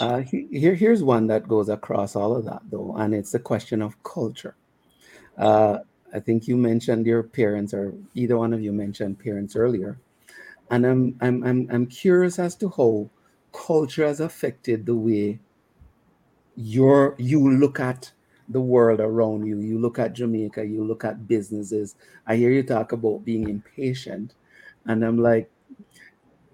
[0.00, 3.82] Uh, here, here's one that goes across all of that, though, and it's the question
[3.82, 4.54] of culture.
[5.36, 5.78] Uh,
[6.14, 9.98] I think you mentioned your parents, or either one of you mentioned parents earlier,
[10.70, 13.10] and I'm I'm I'm I'm curious as to how
[13.52, 15.40] culture has affected the way
[16.56, 18.12] your you look at
[18.48, 19.58] the world around you.
[19.58, 21.94] You look at Jamaica, you look at businesses.
[22.26, 24.34] I hear you talk about being impatient,
[24.86, 25.50] and I'm like,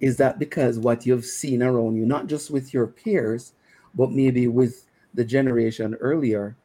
[0.01, 3.53] is that because what you've seen around you, not just with your peers,
[3.95, 6.57] but maybe with the generation earlier,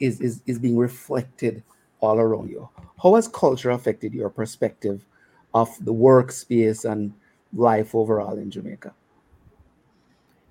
[0.00, 1.62] is, is, is being reflected
[2.00, 2.68] all around you?
[3.02, 5.04] How has culture affected your perspective
[5.52, 7.12] of the workspace and
[7.52, 8.94] life overall in Jamaica?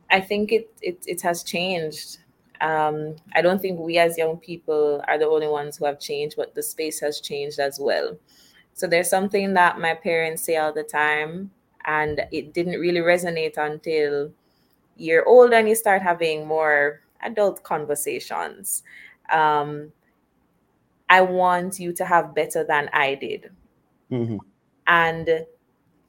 [0.10, 2.20] I think it it, it has changed.
[2.60, 6.36] Um, I don't think we as young people are the only ones who have changed,
[6.38, 8.18] but the space has changed as well.
[8.74, 11.52] So there's something that my parents say all the time
[11.88, 14.32] and it didn't really resonate until
[14.98, 18.84] you're old and you start having more adult conversations
[19.32, 19.92] um,
[21.10, 23.50] i want you to have better than i did
[24.12, 24.38] mm-hmm.
[24.86, 25.46] and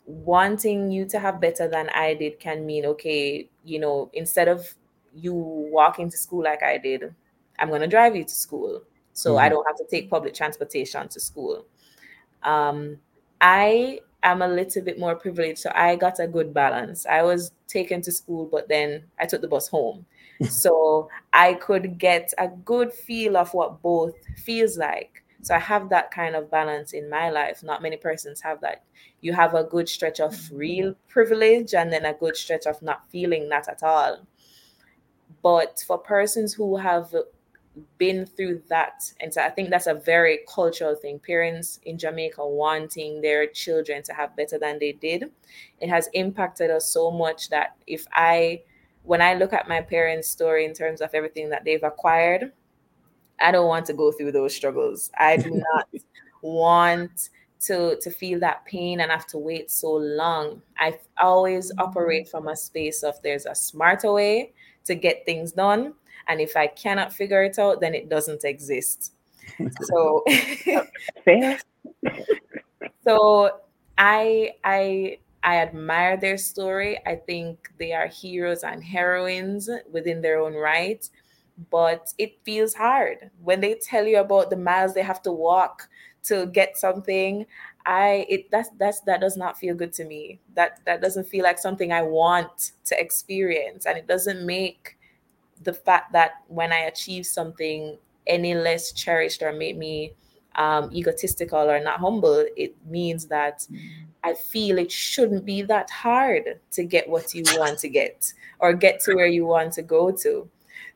[0.09, 4.75] wanting you to have better than i did can mean okay you know instead of
[5.15, 7.15] you walking to school like i did
[7.59, 8.83] i'm going to drive you to school
[9.13, 9.45] so mm-hmm.
[9.45, 11.67] i don't have to take public transportation to school
[12.43, 12.97] um,
[13.43, 17.07] i I'm a little bit more privileged, so I got a good balance.
[17.07, 20.07] I was taken to school, but then I took the bus home.
[20.49, 25.25] so I could get a good feel of what both feels like.
[25.43, 27.63] So I have that kind of balance in my life.
[27.63, 28.85] Not many persons have that.
[29.21, 30.57] You have a good stretch of mm-hmm.
[30.57, 34.27] real privilege and then a good stretch of not feeling that at all.
[35.43, 37.15] But for persons who have
[37.97, 39.13] been through that.
[39.21, 41.21] And so I think that's a very cultural thing.
[41.21, 45.31] Parents in Jamaica wanting their children to have better than they did.
[45.81, 48.63] It has impacted us so much that if I,
[49.03, 52.53] when I look at my parents' story in terms of everything that they've acquired,
[53.41, 55.11] I don't want to go through those struggles.
[55.19, 55.89] I do not
[56.43, 57.31] want
[57.61, 60.63] to to feel that pain and have to wait so long.
[60.79, 64.53] I always operate from a space of there's a smarter way
[64.85, 65.95] to get things done
[66.29, 69.13] and if I cannot figure it out, then it doesn't exist.
[69.81, 70.23] so
[71.25, 71.59] fair.
[73.03, 73.61] so
[73.97, 76.99] I I I admire their story.
[77.07, 81.09] I think they are heroes and heroines within their own right.
[81.71, 85.89] But it feels hard when they tell you about the miles they have to walk
[86.25, 87.47] to get something.
[87.85, 90.41] I it that's that's that does not feel good to me.
[90.55, 94.99] That that doesn't feel like something I want to experience, and it doesn't make
[95.63, 100.13] the fact that when I achieve something any less cherished or make me
[100.57, 103.67] um, egotistical or not humble, it means that
[104.25, 108.73] I feel it shouldn't be that hard to get what you want to get or
[108.75, 110.49] get to where you want to go to.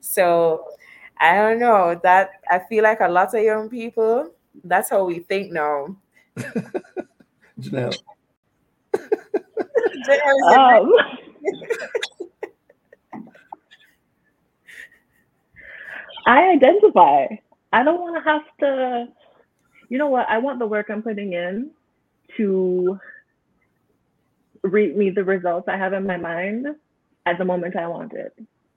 [0.03, 0.65] So
[1.19, 4.31] I don't know that I feel like a lot of young people,
[4.65, 5.97] that's how we think now.
[7.61, 7.93] Jennel.
[10.05, 10.93] Jennel Um,
[16.27, 17.27] I identify.
[17.73, 19.07] I don't want to have to,
[19.89, 20.29] you know what?
[20.29, 21.71] I want the work I'm putting in
[22.37, 22.99] to
[24.63, 26.67] reap me the results I have in my mind
[27.25, 28.35] at the moment I want it.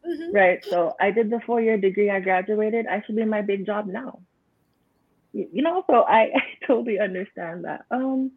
[0.07, 0.35] Mm-hmm.
[0.35, 0.63] Right.
[0.65, 2.85] So I did the four year degree, I graduated.
[2.87, 4.19] I should be in my big job now.
[5.33, 7.85] You you know, so I, I totally understand that.
[7.91, 8.31] Um,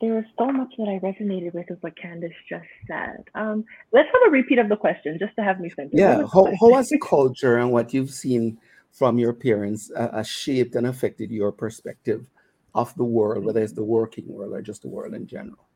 [0.00, 3.24] there was so much that I resonated with of what Candice just said.
[3.34, 5.92] Um, let's have a repeat of the question just to have me think.
[5.94, 8.58] Yeah, how, how has culture and what you've seen
[8.92, 12.28] from your parents uh, uh, shaped and affected your perspective
[12.74, 15.66] of the world, whether it's the working world or just the world in general?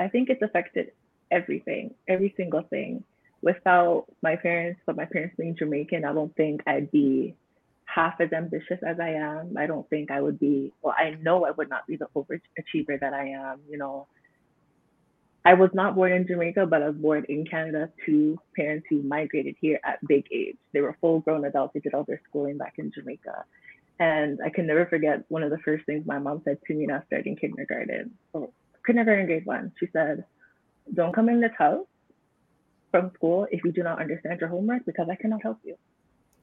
[0.00, 0.92] I think it's affected
[1.30, 3.04] everything, every single thing.
[3.42, 7.36] Without my parents, but my parents being Jamaican, I don't think I'd be
[7.84, 9.56] half as ambitious as I am.
[9.56, 13.00] I don't think I would be, well, I know I would not be the overachiever
[13.00, 13.60] that I am.
[13.68, 14.06] You know,
[15.44, 19.02] I was not born in Jamaica, but I was born in Canada to parents who
[19.02, 20.56] migrated here at big age.
[20.72, 21.72] They were full grown adults.
[21.74, 23.44] They did all their schooling back in Jamaica.
[24.00, 26.86] And I can never forget one of the first things my mom said to me
[26.86, 28.10] when I was starting kindergarten,
[28.86, 29.72] kindergarten grade one.
[29.80, 30.24] She said,
[30.94, 31.86] Don't come in this house
[32.90, 35.76] from school if you do not understand your homework because I cannot help you.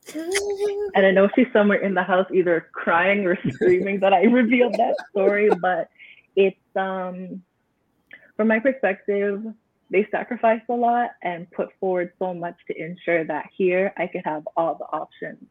[0.96, 4.74] And I know she's somewhere in the house either crying or screaming that I revealed
[4.74, 5.90] that story, but
[6.36, 7.42] it's um
[8.36, 9.44] from my perspective,
[9.90, 14.24] they sacrificed a lot and put forward so much to ensure that here I could
[14.26, 15.44] have all the options.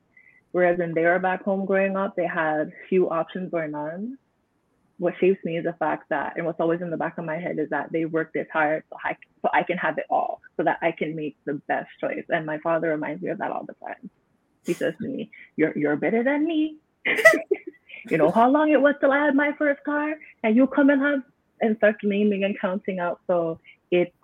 [0.52, 4.18] Whereas when they were back home growing up, they had few options or none.
[4.98, 7.36] What shapes me is the fact that, and what's always in the back of my
[7.36, 10.40] head is that they work this hard so I, so I can have it all,
[10.56, 12.24] so that I can make the best choice.
[12.28, 14.10] And my father reminds me of that all the time.
[14.64, 16.76] He says to me, "You're you're better than me.
[18.08, 20.90] you know how long it was till I had my first car, and you come
[20.90, 21.22] and have
[21.60, 23.20] and start naming and counting out.
[23.26, 23.58] So
[23.90, 24.14] it's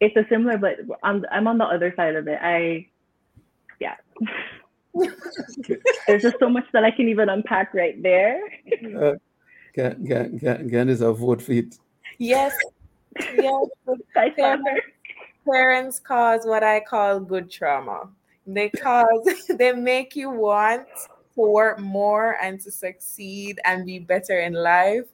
[0.00, 2.38] it's a similar, but I'm I'm on the other side of it.
[2.40, 2.86] I
[3.80, 3.96] yeah.
[6.06, 8.40] There's just so much that I can even unpack right there.
[8.98, 9.12] Uh,
[9.76, 11.78] Gan, Gan, Gan, Gan is a vote for it.
[12.18, 12.56] Yes.
[13.34, 13.66] Yes.
[14.36, 14.70] parents,
[15.48, 18.08] parents cause what I call good trauma.
[18.46, 20.86] They cause they make you want
[21.34, 25.04] to work more and to succeed and be better in life.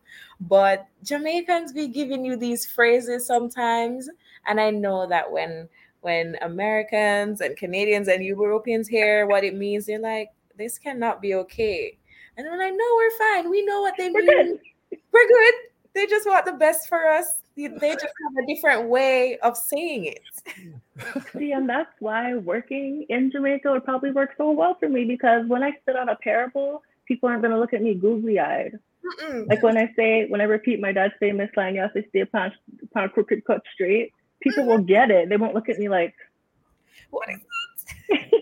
[0.41, 4.09] But Jamaicans be giving you these phrases sometimes.
[4.47, 5.69] And I know that when
[6.03, 11.35] when Americans and Canadians and Europeans hear what it means, they're like, this cannot be
[11.35, 11.97] okay.
[12.37, 13.51] And then I'm like, no, we're fine.
[13.51, 14.59] We know what they We're mean.
[15.13, 15.55] We're good.
[15.95, 17.43] They just want the best for us.
[17.55, 20.23] They just have a different way of saying it.
[21.33, 25.47] See, and that's why working in Jamaica would probably work so well for me because
[25.47, 28.79] when I spit out a parable, people aren't going to look at me googly eyed.
[29.47, 32.25] Like when I say, when I repeat my dad's famous line, you have to stay
[32.25, 32.55] pound
[33.13, 34.71] crooked, cut straight, people mm-hmm.
[34.71, 35.29] will get it.
[35.29, 36.15] They won't look at me like,
[37.11, 37.41] what is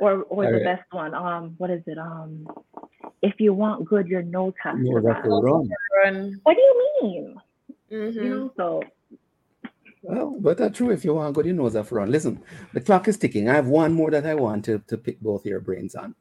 [0.00, 0.64] or or the Alright.
[0.64, 1.14] best one.
[1.14, 1.98] Um, what is it?
[1.98, 2.48] Um,
[3.22, 5.42] if you want good, your nose has to Nose has to run.
[5.44, 5.70] run.
[6.04, 6.40] Run.
[6.42, 7.36] What do you mean?
[7.90, 8.14] Mhm.
[8.14, 8.82] You know, so
[10.02, 10.90] Well, but that's true.
[10.90, 12.10] If you want good, you know that run.
[12.10, 12.42] Listen,
[12.72, 13.48] the clock is ticking.
[13.48, 16.14] I have one more that I want to, to pick both your brains on.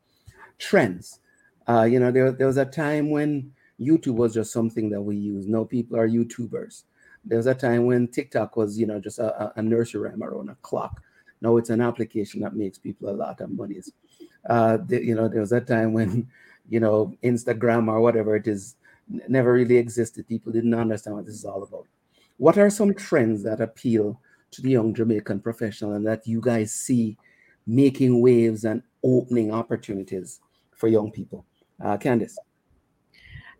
[0.57, 1.19] Trends.
[1.67, 5.15] Uh, you know, there, there was a time when YouTube was just something that we
[5.15, 5.47] use.
[5.47, 6.84] No people are YouTubers.
[7.23, 10.23] There was a time when TikTok was, you know, just a, a- a nursery rhyme
[10.23, 11.01] around a clock.
[11.41, 13.81] Now it's an application that makes people a lot of money.
[14.49, 16.27] Uh, you know, there was a time when,
[16.69, 18.75] you know, Instagram or whatever it is
[19.27, 20.27] never really existed.
[20.27, 21.87] People didn't understand what this is all about.
[22.37, 24.21] What are some trends that appeal
[24.51, 27.17] to the young Jamaican professional and that you guys see
[27.67, 30.39] making waves and opening opportunities
[30.75, 31.45] for young people?
[31.83, 32.35] Uh, Candice.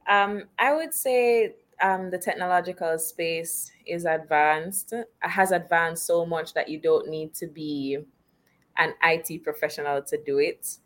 [0.08, 6.70] Um, I would say um, the technological space is advanced, has advanced so much that
[6.70, 7.98] you don't need to be
[8.78, 10.78] an IT professional to do it.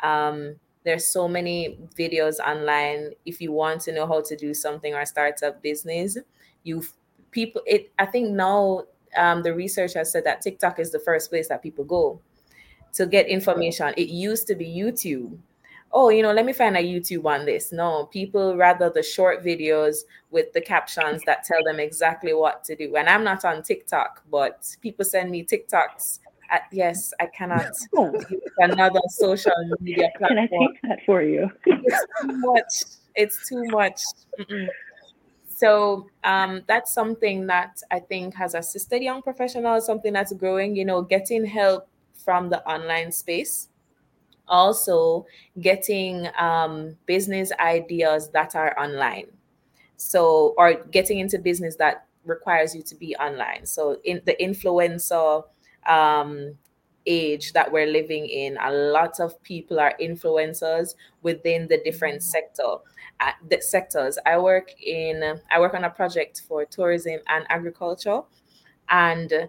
[0.00, 3.10] Um, there's so many videos online.
[3.24, 6.16] If you want to know how to do something or start a business,
[6.62, 6.84] you
[7.32, 7.62] people.
[7.66, 7.92] It.
[7.98, 8.84] I think now
[9.16, 12.20] um, the research has said that TikTok is the first place that people go
[12.92, 13.94] to get information.
[13.96, 15.38] It used to be YouTube
[15.96, 17.72] oh, you know, let me find a YouTube on this.
[17.72, 22.76] No, people rather the short videos with the captions that tell them exactly what to
[22.76, 22.96] do.
[22.96, 26.18] And I'm not on TikTok, but people send me TikToks.
[26.50, 27.72] At, yes, I cannot
[28.58, 30.36] another social media platform.
[30.36, 31.50] Can I take that for you?
[31.64, 32.72] it's too much.
[33.14, 34.02] It's too much.
[34.38, 34.68] Mm-mm.
[35.48, 40.84] So um, that's something that I think has assisted young professionals, something that's growing, you
[40.84, 41.88] know, getting help
[42.22, 43.68] from the online space
[44.48, 45.26] also
[45.60, 49.26] getting um, business ideas that are online.
[49.96, 53.66] So or getting into business that requires you to be online.
[53.66, 55.44] So in the influencer
[55.86, 56.56] um,
[57.06, 62.76] age that we're living in a lot of people are influencers within the different sector
[63.20, 64.18] uh, the sectors.
[64.26, 68.20] I work in i work on a project for tourism and agriculture
[68.90, 69.48] and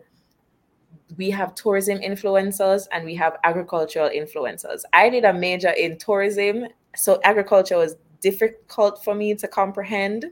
[1.17, 4.81] we have tourism influencers and we have agricultural influencers.
[4.93, 10.25] I did a major in tourism, so agriculture was difficult for me to comprehend.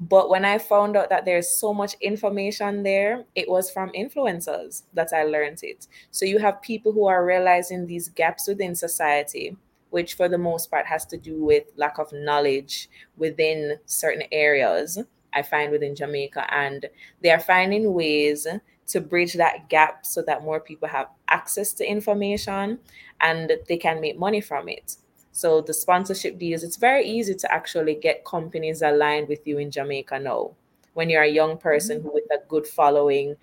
[0.00, 4.82] But when I found out that there's so much information there, it was from influencers
[4.94, 5.86] that I learned it.
[6.10, 9.56] So you have people who are realizing these gaps within society,
[9.90, 14.98] which for the most part has to do with lack of knowledge within certain areas.
[15.34, 16.86] I find within Jamaica, and
[17.22, 18.46] they are finding ways
[18.92, 22.78] to bridge that gap so that more people have access to information
[23.22, 24.96] and they can make money from it.
[25.32, 29.70] So the sponsorship deals, it's very easy to actually get companies aligned with you in
[29.70, 30.50] Jamaica now.
[30.92, 32.10] When you're a young person mm-hmm.
[32.12, 33.34] with a good following,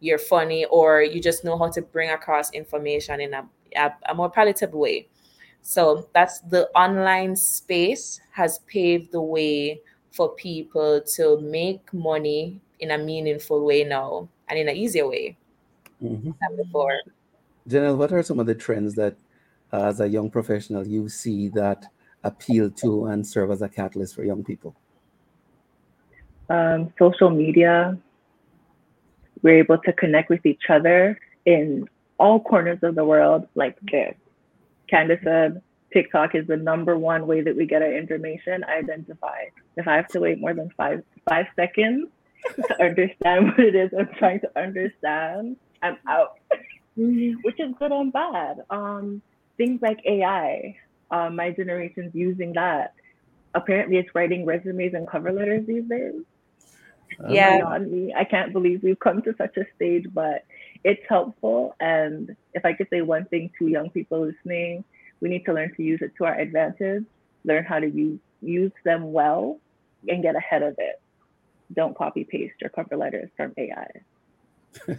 [0.00, 4.14] you're funny, or you just know how to bring across information in a, a, a
[4.14, 5.08] more palatable way.
[5.60, 9.80] So that's the online space has paved the way
[10.10, 15.36] for people to make money in a meaningful way now and in an easier way
[16.02, 16.30] mm-hmm.
[16.40, 16.98] than before.
[17.66, 19.16] Jennel, what are some of the trends that,
[19.72, 21.86] uh, as a young professional, you see that
[22.22, 24.74] appeal to and serve as a catalyst for young people?
[26.48, 27.98] Um, social media.
[29.42, 31.88] We're able to connect with each other in
[32.18, 34.14] all corners of the world like this.
[34.90, 39.50] Candice said, TikTok is the number one way that we get our information identified.
[39.76, 42.08] If I have to wait more than five five seconds
[42.54, 46.38] to understand what it is I'm trying to understand, I'm out,
[46.98, 47.40] mm-hmm.
[47.42, 48.64] which is good and bad.
[48.70, 49.22] Um,
[49.56, 50.76] things like AI,
[51.10, 52.94] uh, my generation's using that.
[53.54, 56.22] Apparently, it's writing resumes and cover letters these days.
[57.28, 58.12] Yeah, on me.
[58.14, 60.44] I can't believe we've come to such a stage, but
[60.84, 61.74] it's helpful.
[61.80, 64.84] And if I could say one thing to young people listening,
[65.20, 67.04] we need to learn to use it to our advantage,
[67.44, 69.58] learn how to use use them well,
[70.08, 71.00] and get ahead of it
[71.74, 73.88] don't copy paste your cover letters from AI.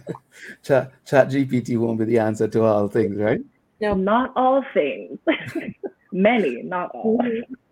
[0.62, 3.40] chat, ChatGPT won't be the answer to all things, right?
[3.80, 5.18] No, not all things.
[6.12, 7.20] Many, not all.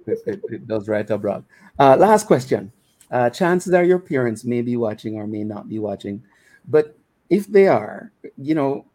[0.08, 1.44] It, it, it does right abroad.
[1.80, 2.70] Uh, last question.
[3.10, 6.22] Uh, chances are your parents may be watching or may not be watching,
[6.68, 6.96] but
[7.28, 8.86] if they are, you know,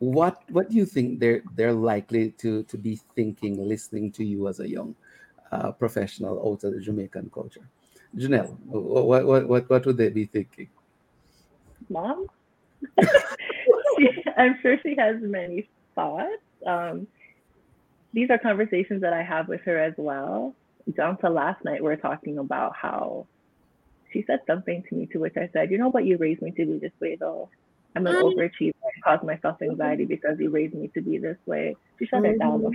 [0.00, 4.48] what what do you think they're they're likely to to be thinking, listening to you
[4.48, 4.96] as a young
[5.52, 7.68] uh, professional out of the Jamaican culture?
[8.16, 10.68] Jennel, what, what, what, what would they be thinking?
[11.88, 12.26] Mom?
[14.36, 16.42] I'm sure she has many thoughts.
[16.66, 17.06] Um,
[18.12, 20.54] these are conversations that I have with her as well.
[20.96, 23.26] Down to last night, we are talking about how
[24.12, 26.06] she said something to me to which I said, You know what?
[26.06, 27.50] You raised me to be this way, though.
[27.94, 28.38] I'm an mm-hmm.
[28.38, 28.74] overachiever.
[28.84, 31.76] I cause myself anxiety because you raised me to be this way.
[31.98, 32.32] She shut mm-hmm.
[32.32, 32.72] it down, of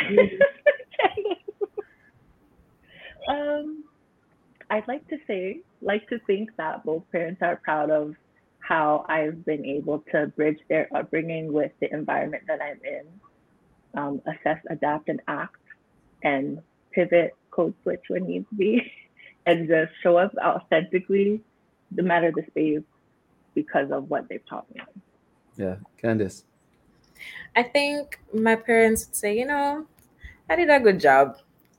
[0.00, 0.26] mm-hmm.
[1.26, 1.38] course.
[3.28, 3.84] Um,
[4.70, 8.14] I'd like to say, like to think that both parents are proud of
[8.60, 14.22] how I've been able to bridge their upbringing with the environment that I'm in, um,
[14.26, 15.56] assess, adapt, and act,
[16.22, 16.62] and
[16.92, 18.90] pivot, code switch when needs be,
[19.46, 21.42] and just show up authentically,
[21.90, 22.82] no matter the space,
[23.54, 24.80] because of what they've taught me.
[25.56, 26.44] Yeah, Candice.
[27.54, 29.86] I think my parents would say, you know,
[30.48, 31.36] I did a good job.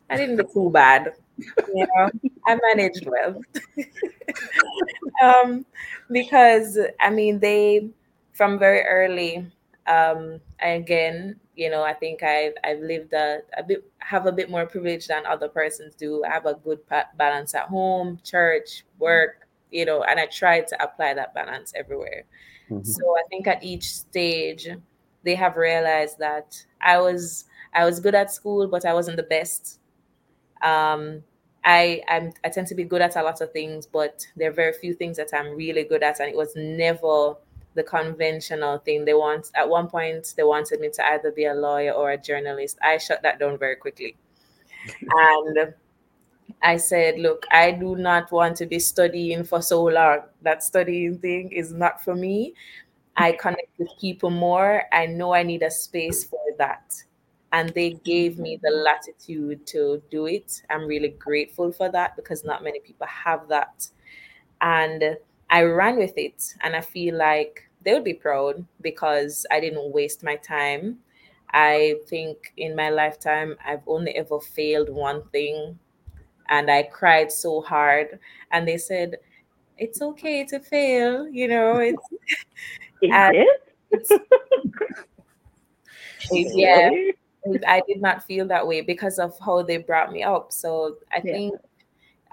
[0.10, 1.14] I didn't do too bad.
[1.38, 2.10] You know,
[2.46, 3.42] I managed well.
[5.24, 5.66] um,
[6.12, 7.90] because I mean, they
[8.34, 9.52] from very early.
[9.86, 14.50] Um, again, you know, I think I've I've lived a, a bit have a bit
[14.50, 16.24] more privilege than other persons do.
[16.24, 16.80] I have a good
[17.18, 22.24] balance at home, church, work, you know, and I try to apply that balance everywhere.
[22.70, 22.84] Mm-hmm.
[22.84, 24.68] So I think at each stage,
[25.24, 29.24] they have realized that I was I was good at school, but I wasn't the
[29.24, 29.80] best.
[30.62, 31.24] Um,
[31.66, 34.54] I I'm, I tend to be good at a lot of things, but there are
[34.54, 37.36] very few things that I'm really good at, and it was never
[37.76, 39.06] the conventional thing.
[39.06, 42.18] They want at one point they wanted me to either be a lawyer or a
[42.18, 42.78] journalist.
[42.82, 44.16] I shut that down very quickly,
[45.02, 45.74] and
[46.62, 50.20] I said, look, I do not want to be studying for so long.
[50.42, 52.54] That studying thing is not for me.
[53.18, 54.84] I connect with people more.
[54.92, 56.94] I know I need a space for that.
[57.54, 60.64] And they gave me the latitude to do it.
[60.72, 63.88] I'm really grateful for that because not many people have that.
[64.62, 65.18] And
[65.50, 66.56] I ran with it.
[66.62, 71.00] And I feel like they would be proud because I didn't waste my time.
[71.52, 75.80] I think in my lifetime, I've only ever failed one thing.
[76.50, 78.20] And I cried so hard.
[78.52, 79.18] And they said,
[79.78, 81.78] it's okay to fail, you know.
[81.80, 82.10] It's
[83.02, 83.22] it
[86.32, 86.90] yeah,
[87.68, 90.52] I did not feel that way because of how they brought me up.
[90.52, 91.34] So I yeah.
[91.34, 91.56] think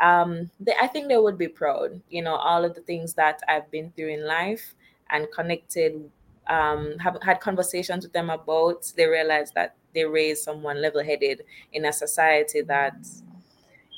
[0.01, 3.41] um they, I think they would be proud, you know, all of the things that
[3.49, 4.75] I've been through in life
[5.11, 6.11] and connected
[6.49, 11.43] um have had conversations with them about they realized that they raised someone level-headed
[11.73, 12.97] in a society that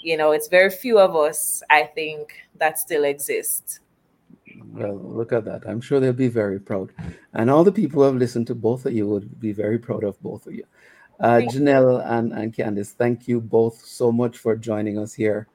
[0.03, 3.81] you know it's very few of us i think that still exist
[4.73, 5.63] well, look at that.
[5.67, 6.93] I'm sure they'll be very proud.
[7.33, 10.05] And all the people who have listened to both of you would be very proud
[10.05, 10.65] of both of you.
[11.23, 15.47] Uh, Jennel and, and Candice, thank you both so much for joining us here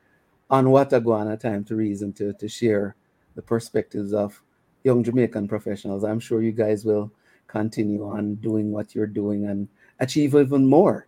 [0.50, 2.96] on Wataguana Time to Reason to, to share
[3.36, 4.42] the perspectives of
[4.84, 6.06] young Jamaican professionals.
[6.06, 7.12] I'm sure you guys will
[7.48, 9.68] continue on doing what you're doing and
[10.00, 11.08] achieve even more.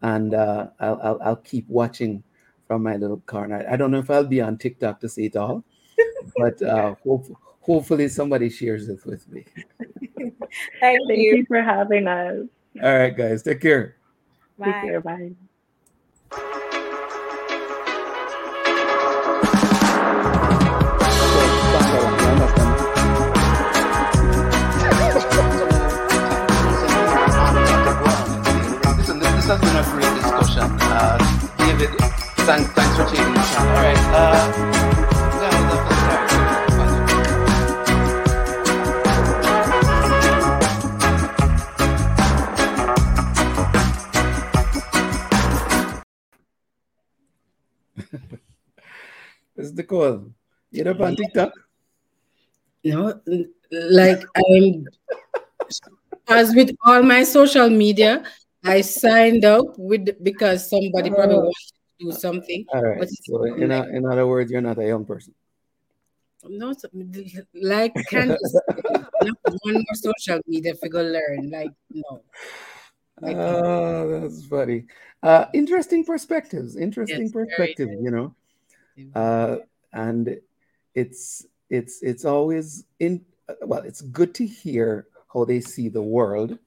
[0.00, 2.22] And uh, I'll, I'll, I'll keep watching
[2.66, 3.66] from my little corner.
[3.70, 5.62] I don't know if I'll be on TikTok to see it all
[6.36, 7.26] but uh, hope,
[7.60, 9.44] hopefully somebody shares it with me.
[10.16, 10.32] Thank,
[10.80, 11.36] Thank you.
[11.36, 12.46] you for having us.
[12.84, 13.96] All right, guys, take care.
[14.58, 14.66] Bye.
[14.66, 15.00] Take care.
[15.00, 15.30] Bye.
[29.34, 30.68] this has been a great discussion.
[30.80, 31.16] Uh,
[31.56, 31.88] David,
[32.44, 33.66] thanks, thanks for taking the time.
[33.66, 33.98] All right.
[34.12, 35.03] Uh,
[49.74, 50.30] The call.
[50.70, 51.52] You're up on TikTok?
[52.84, 53.18] No,
[53.72, 54.86] like I'm
[56.28, 58.22] as with all my social media,
[58.62, 61.38] I signed up with because somebody probably ah.
[61.38, 61.50] Oh.
[61.50, 62.64] wanted to do something.
[62.72, 63.08] All right.
[63.24, 65.34] So in, o- in other words, you're not a young person.
[66.46, 66.72] no,
[67.54, 68.38] like not
[69.64, 71.50] one more social media figure learn.
[71.50, 72.22] Like no,
[73.20, 74.84] Like, Oh, ah, that's funny.
[75.22, 76.76] Uh, interesting perspectives.
[76.76, 77.88] Interesting Yes, perspective.
[78.00, 78.34] You know,
[79.14, 79.56] uh,
[79.92, 80.40] and
[80.94, 83.24] it's it's it's always in.
[83.62, 86.58] Well, it's good to hear how they see the world,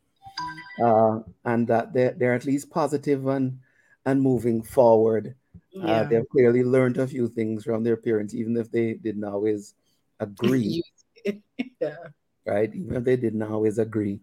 [0.84, 3.60] uh, and that they're they're at least positive and
[4.06, 5.36] and moving forward.
[5.82, 9.76] Uh, they've clearly learned a few things from their parents, even if they didn't always
[10.20, 10.82] agree.
[11.80, 11.96] yeah.
[12.46, 12.74] right?
[12.74, 14.20] Even if they didn't always agree.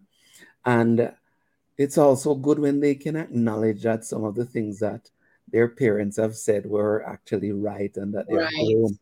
[0.65, 1.13] And
[1.77, 5.09] it's also good when they can acknowledge that some of the things that
[5.55, 8.99] their parents have said were actually right and that they have grown.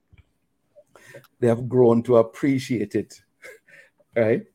[1.40, 3.20] They have grown to appreciate it,
[4.16, 4.46] right?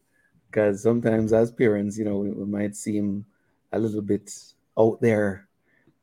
[0.46, 3.26] Because sometimes as parents, you know, we, we might seem
[3.72, 4.30] a little bit
[4.78, 5.49] out there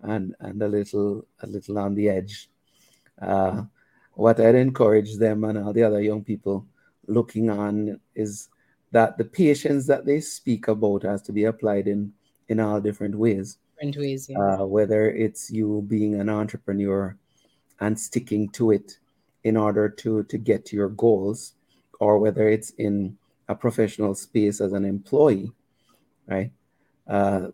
[0.01, 2.49] and and a little a little on the edge.
[3.21, 3.63] Uh,
[4.15, 6.67] what I'd encourage them and all the other young people
[7.07, 8.49] looking on is
[8.91, 12.11] that the patience that they speak about has to be applied in
[12.49, 13.59] in all different ways.
[13.75, 14.37] Different ways, yeah.
[14.39, 17.17] Uh, whether it's you being an entrepreneur
[17.79, 18.99] and sticking to it
[19.43, 21.53] in order to to get to your goals,
[21.99, 23.17] or whether it's in
[23.47, 25.51] a professional space as an employee,
[26.27, 26.51] right?
[27.07, 27.49] Uh,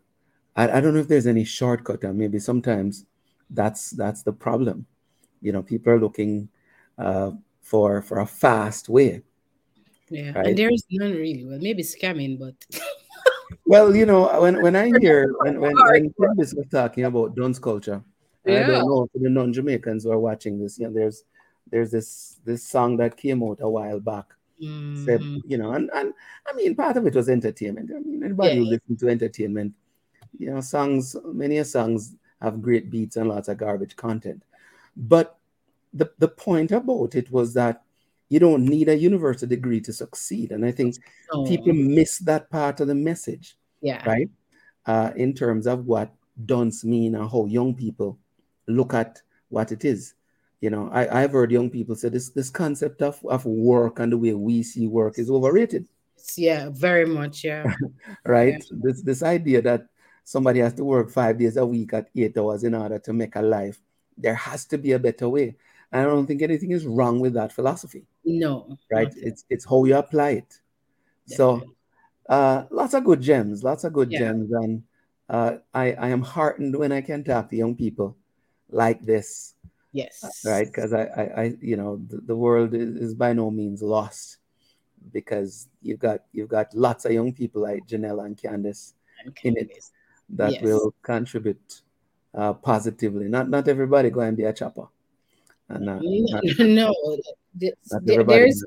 [0.56, 3.06] I, I don't know if there's any shortcut, and maybe sometimes
[3.50, 4.86] that's that's the problem.
[5.42, 6.50] You know, people are looking
[6.98, 9.24] uh, for for a fast way,
[10.10, 10.48] Yeah, Right?
[10.48, 11.46] and there is none really.
[11.46, 12.56] Well, maybe scamming, but
[13.66, 17.60] Well, you know, when, when I hear when when, when Candice was talking about dunce
[17.60, 18.04] culture,
[18.46, 21.24] and I don't know for the non-Jamaicans who are watching this, you know, there's
[21.70, 24.26] there's this this song that came out a while back.
[24.94, 25.42] Said, Mhm.
[25.46, 26.14] you know, and, and
[26.48, 27.92] I mean part of it was entertainment.
[27.96, 28.72] I mean, anybody who Yeah.
[28.72, 29.74] listens to entertainment,
[30.38, 34.44] you know, songs, many songs have great beats and lots of garbage content.
[34.98, 35.38] But
[35.94, 37.84] the, the point about it was that
[38.32, 40.54] you don't need a university degree to succeed.
[40.54, 40.96] And I think
[41.34, 41.44] No.
[41.44, 44.30] people miss that part of the message yeah, right?
[44.86, 46.14] Uh, in terms of what
[46.46, 48.18] dunce mean and how young people
[48.68, 50.14] look at what it is.
[50.62, 54.12] You know, I, I've heard young people say this this concept of, of work and
[54.12, 55.88] the way we see work is overrated,
[56.38, 57.44] yeah, very much.
[57.44, 57.66] Yeah,
[58.26, 58.64] right?
[58.72, 59.88] This this idea that
[60.24, 63.36] somebody has to work five days a week at eight hours in order to make
[63.36, 63.82] a life.
[64.18, 65.58] There has to be a better way.
[65.92, 69.14] And I don't think anything is wrong with that philosophy, no, right?
[69.18, 70.62] It's it's how you apply it.
[71.26, 71.76] So
[72.30, 74.20] uh, lots of good gems, lots of good Yeah.
[74.20, 74.84] gems, and
[75.30, 78.18] uh, I I am heartened when I can talk to young people
[78.70, 79.56] like this,
[79.92, 80.68] yes, right?
[80.68, 84.38] Because I, I I you know the, the world is, is by no means lost
[85.14, 88.94] because you've got you've got lots of young people like Janella and Candice
[89.44, 89.80] in it
[90.30, 90.64] that Yes.
[90.64, 91.82] will contribute
[92.36, 93.28] uh, positively.
[93.28, 94.88] Not not everybody go and be a chopper,
[95.76, 96.02] uh, not,
[96.60, 96.94] no,
[97.92, 98.64] not there's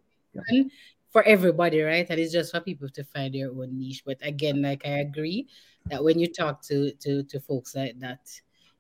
[0.48, 0.70] one
[1.14, 2.06] for everybody, right?
[2.10, 4.02] And it's just for people to find their own niche.
[4.04, 5.46] But again, like I agree
[5.88, 8.20] that when you talk to to to folks like that,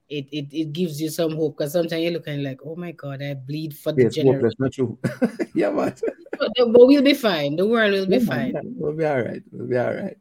[0.08, 3.22] it it, it gives you some hope because sometimes you're looking like, oh my god,
[3.22, 4.50] I bleed for the Yes, generation.
[4.58, 4.98] not true.
[5.54, 5.94] yeah, man.
[6.36, 7.54] But, but we'll be fine.
[7.54, 8.52] The world will be Yeah, fine.
[8.52, 9.42] yeah, We'll be all right.
[9.52, 10.18] We'll be all right.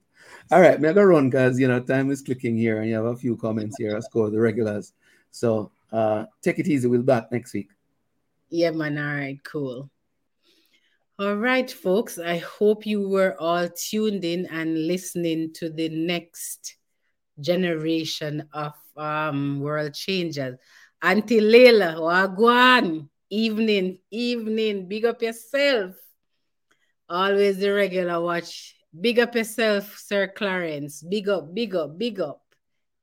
[0.51, 2.95] All right, me I go run because you know time is clicking here, and you
[2.95, 3.93] have a few comments here.
[3.93, 4.93] Let's go the regulars.
[5.31, 6.87] So uh take it easy.
[6.87, 7.69] We'll be back next week.
[8.53, 8.99] Yeah, man.
[8.99, 9.89] All right, cool.
[11.17, 12.19] All right, folks.
[12.19, 16.77] I hope you were all tuned in and listening to the next
[17.39, 20.55] generation of um world changers.
[21.01, 24.87] Auntie Leila, Wagwan, evening, evening.
[24.87, 25.95] Big up yourself.
[27.09, 28.75] Always the regular watch.
[28.93, 31.01] Big up yourself, Sir Clarence.
[31.01, 32.43] Big up, big up, big up.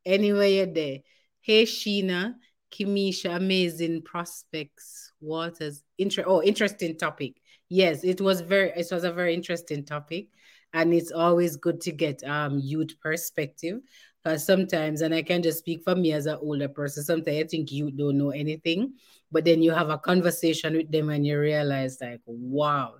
[0.07, 0.99] Anyway, you're there.
[1.41, 2.37] Hey, Sheena,
[2.71, 5.10] Kimisha, amazing prospects.
[5.21, 7.35] Waters, inter- oh, interesting topic.
[7.69, 10.29] Yes, it was very, it was a very interesting topic,
[10.73, 13.81] and it's always good to get um youth perspective
[14.23, 17.03] because sometimes, and I can just speak for me as an older person.
[17.05, 18.95] Sometimes I think you don't know anything,
[19.31, 22.97] but then you have a conversation with them and you realize, like, wow,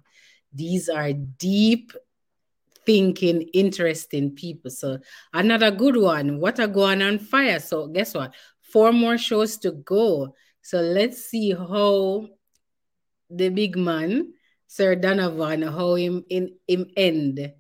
[0.53, 1.93] these are deep
[2.87, 4.71] thinking, interesting people.
[4.71, 4.99] So
[5.33, 6.41] another good one.
[6.41, 7.61] What a go on on fire.
[7.61, 8.35] So guess what?
[8.63, 10.35] Four more shows to go.
[10.63, 12.29] So let's see how
[13.29, 14.35] the big man,
[14.67, 17.53] Sir Donovan, how him in him end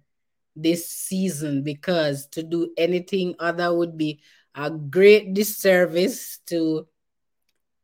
[0.56, 4.20] this season because to do anything other would be
[4.54, 6.86] a great disservice to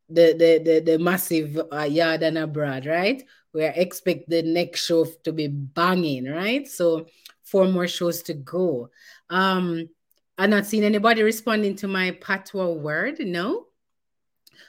[0.08, 3.22] the the the, the massive uh, yard and abroad, right?
[3.52, 6.68] We expect the next show to be banging, right?
[6.68, 7.06] So
[7.42, 8.90] four more shows to go.
[9.30, 9.88] Um,
[10.36, 13.18] I'm not seeing anybody responding to my patois word.
[13.20, 13.65] No.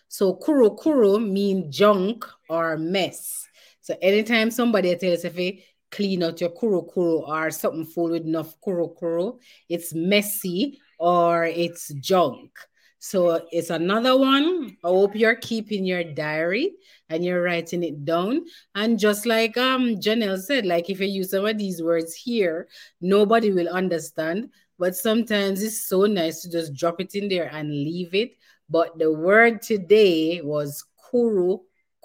[0.08, 3.48] So kuro kuro mean junk or mess.
[3.82, 5.60] So anytime somebody tells you
[5.92, 11.46] clean out your kuro kuro or something full with enough kuro kuro, it's messy or
[11.46, 12.52] it's junk.
[13.00, 14.76] So it's another one.
[14.84, 16.74] I hope you're keeping your diary
[17.10, 18.46] and you're writing it down.
[18.76, 22.68] And just like um Jennel said, like if you use some of these words here,
[23.00, 24.50] nobody will understand.
[24.80, 28.32] But sometimes it's so nice to just drop it in there and leave it.
[28.70, 31.60] But the word today was kuru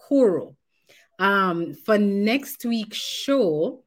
[0.09, 0.55] kuru.
[1.19, 3.85] Um, for next week's show,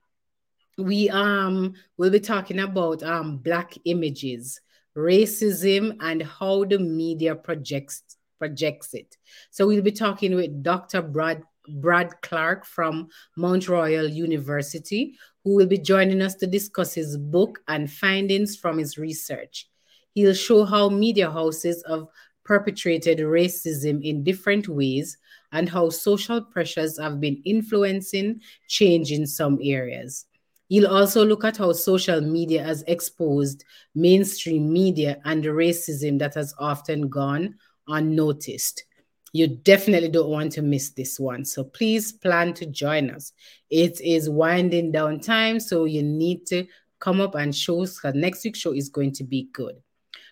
[0.78, 4.60] we um will be talking about um black images
[4.98, 8.04] racism and how the media projects
[8.38, 9.16] projects it
[9.52, 13.08] so we'll be talking with dr brad brad clark from
[13.38, 18.78] mount royal university who will be joining us to discuss his book and findings from
[18.78, 19.70] his research
[20.14, 22.06] he'll show how media houses have
[22.46, 25.18] perpetrated racism in different ways
[25.52, 30.26] and how social pressures have been influencing change in some areas
[30.68, 36.56] You'll also look at how social media has exposed mainstream media and racism that has
[36.58, 37.56] often gone
[37.88, 38.84] unnoticed.
[39.32, 41.46] You definitely don't want to miss this one.
[41.46, 43.34] So please plan to join us.
[43.70, 46.66] It is winding down time, so you need to
[47.00, 49.76] come up and show us next week's show is going to be good.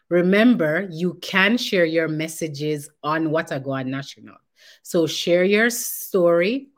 [0.09, 4.35] Remember, you can share your messages on Watagoa National.
[4.83, 6.69] So share your story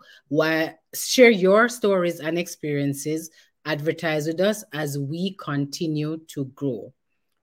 [0.93, 3.29] share your stories and experiences,
[3.65, 6.91] advertise with us as we continue to grow.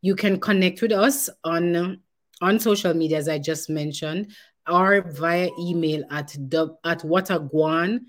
[0.00, 2.00] You can connect with us on
[2.40, 4.32] on social media, as I just mentioned,
[4.68, 6.36] or via email at,
[6.84, 8.00] at whatagwancnd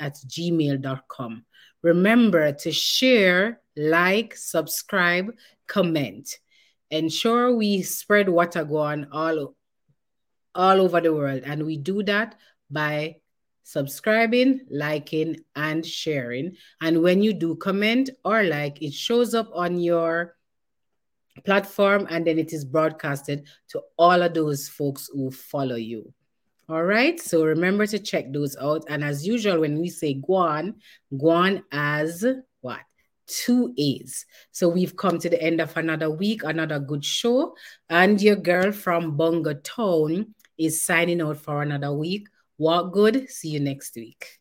[0.00, 1.44] at gmail.com.
[1.82, 5.32] Remember to share, like, subscribe,
[5.66, 6.38] comment.
[6.90, 9.54] Ensure we spread Watagwan all,
[10.54, 11.42] all over the world.
[11.44, 12.36] And we do that
[12.70, 13.16] by
[13.70, 16.56] subscribing, liking, and sharing.
[16.80, 20.34] And when you do comment or like, it shows up on your
[21.44, 26.12] platform and then it is broadcasted to all of those folks who follow you.
[26.68, 28.84] All right, so remember to check those out.
[28.88, 30.74] And as usual, when we say Guan,
[31.12, 32.24] Guan as
[32.62, 32.80] what?
[33.28, 34.26] Two A's.
[34.50, 37.54] So we've come to the end of another week, another good show.
[37.88, 42.26] And your girl from Bunga Town is signing out for another week.
[42.60, 43.30] Walk good.
[43.30, 44.39] See you next week.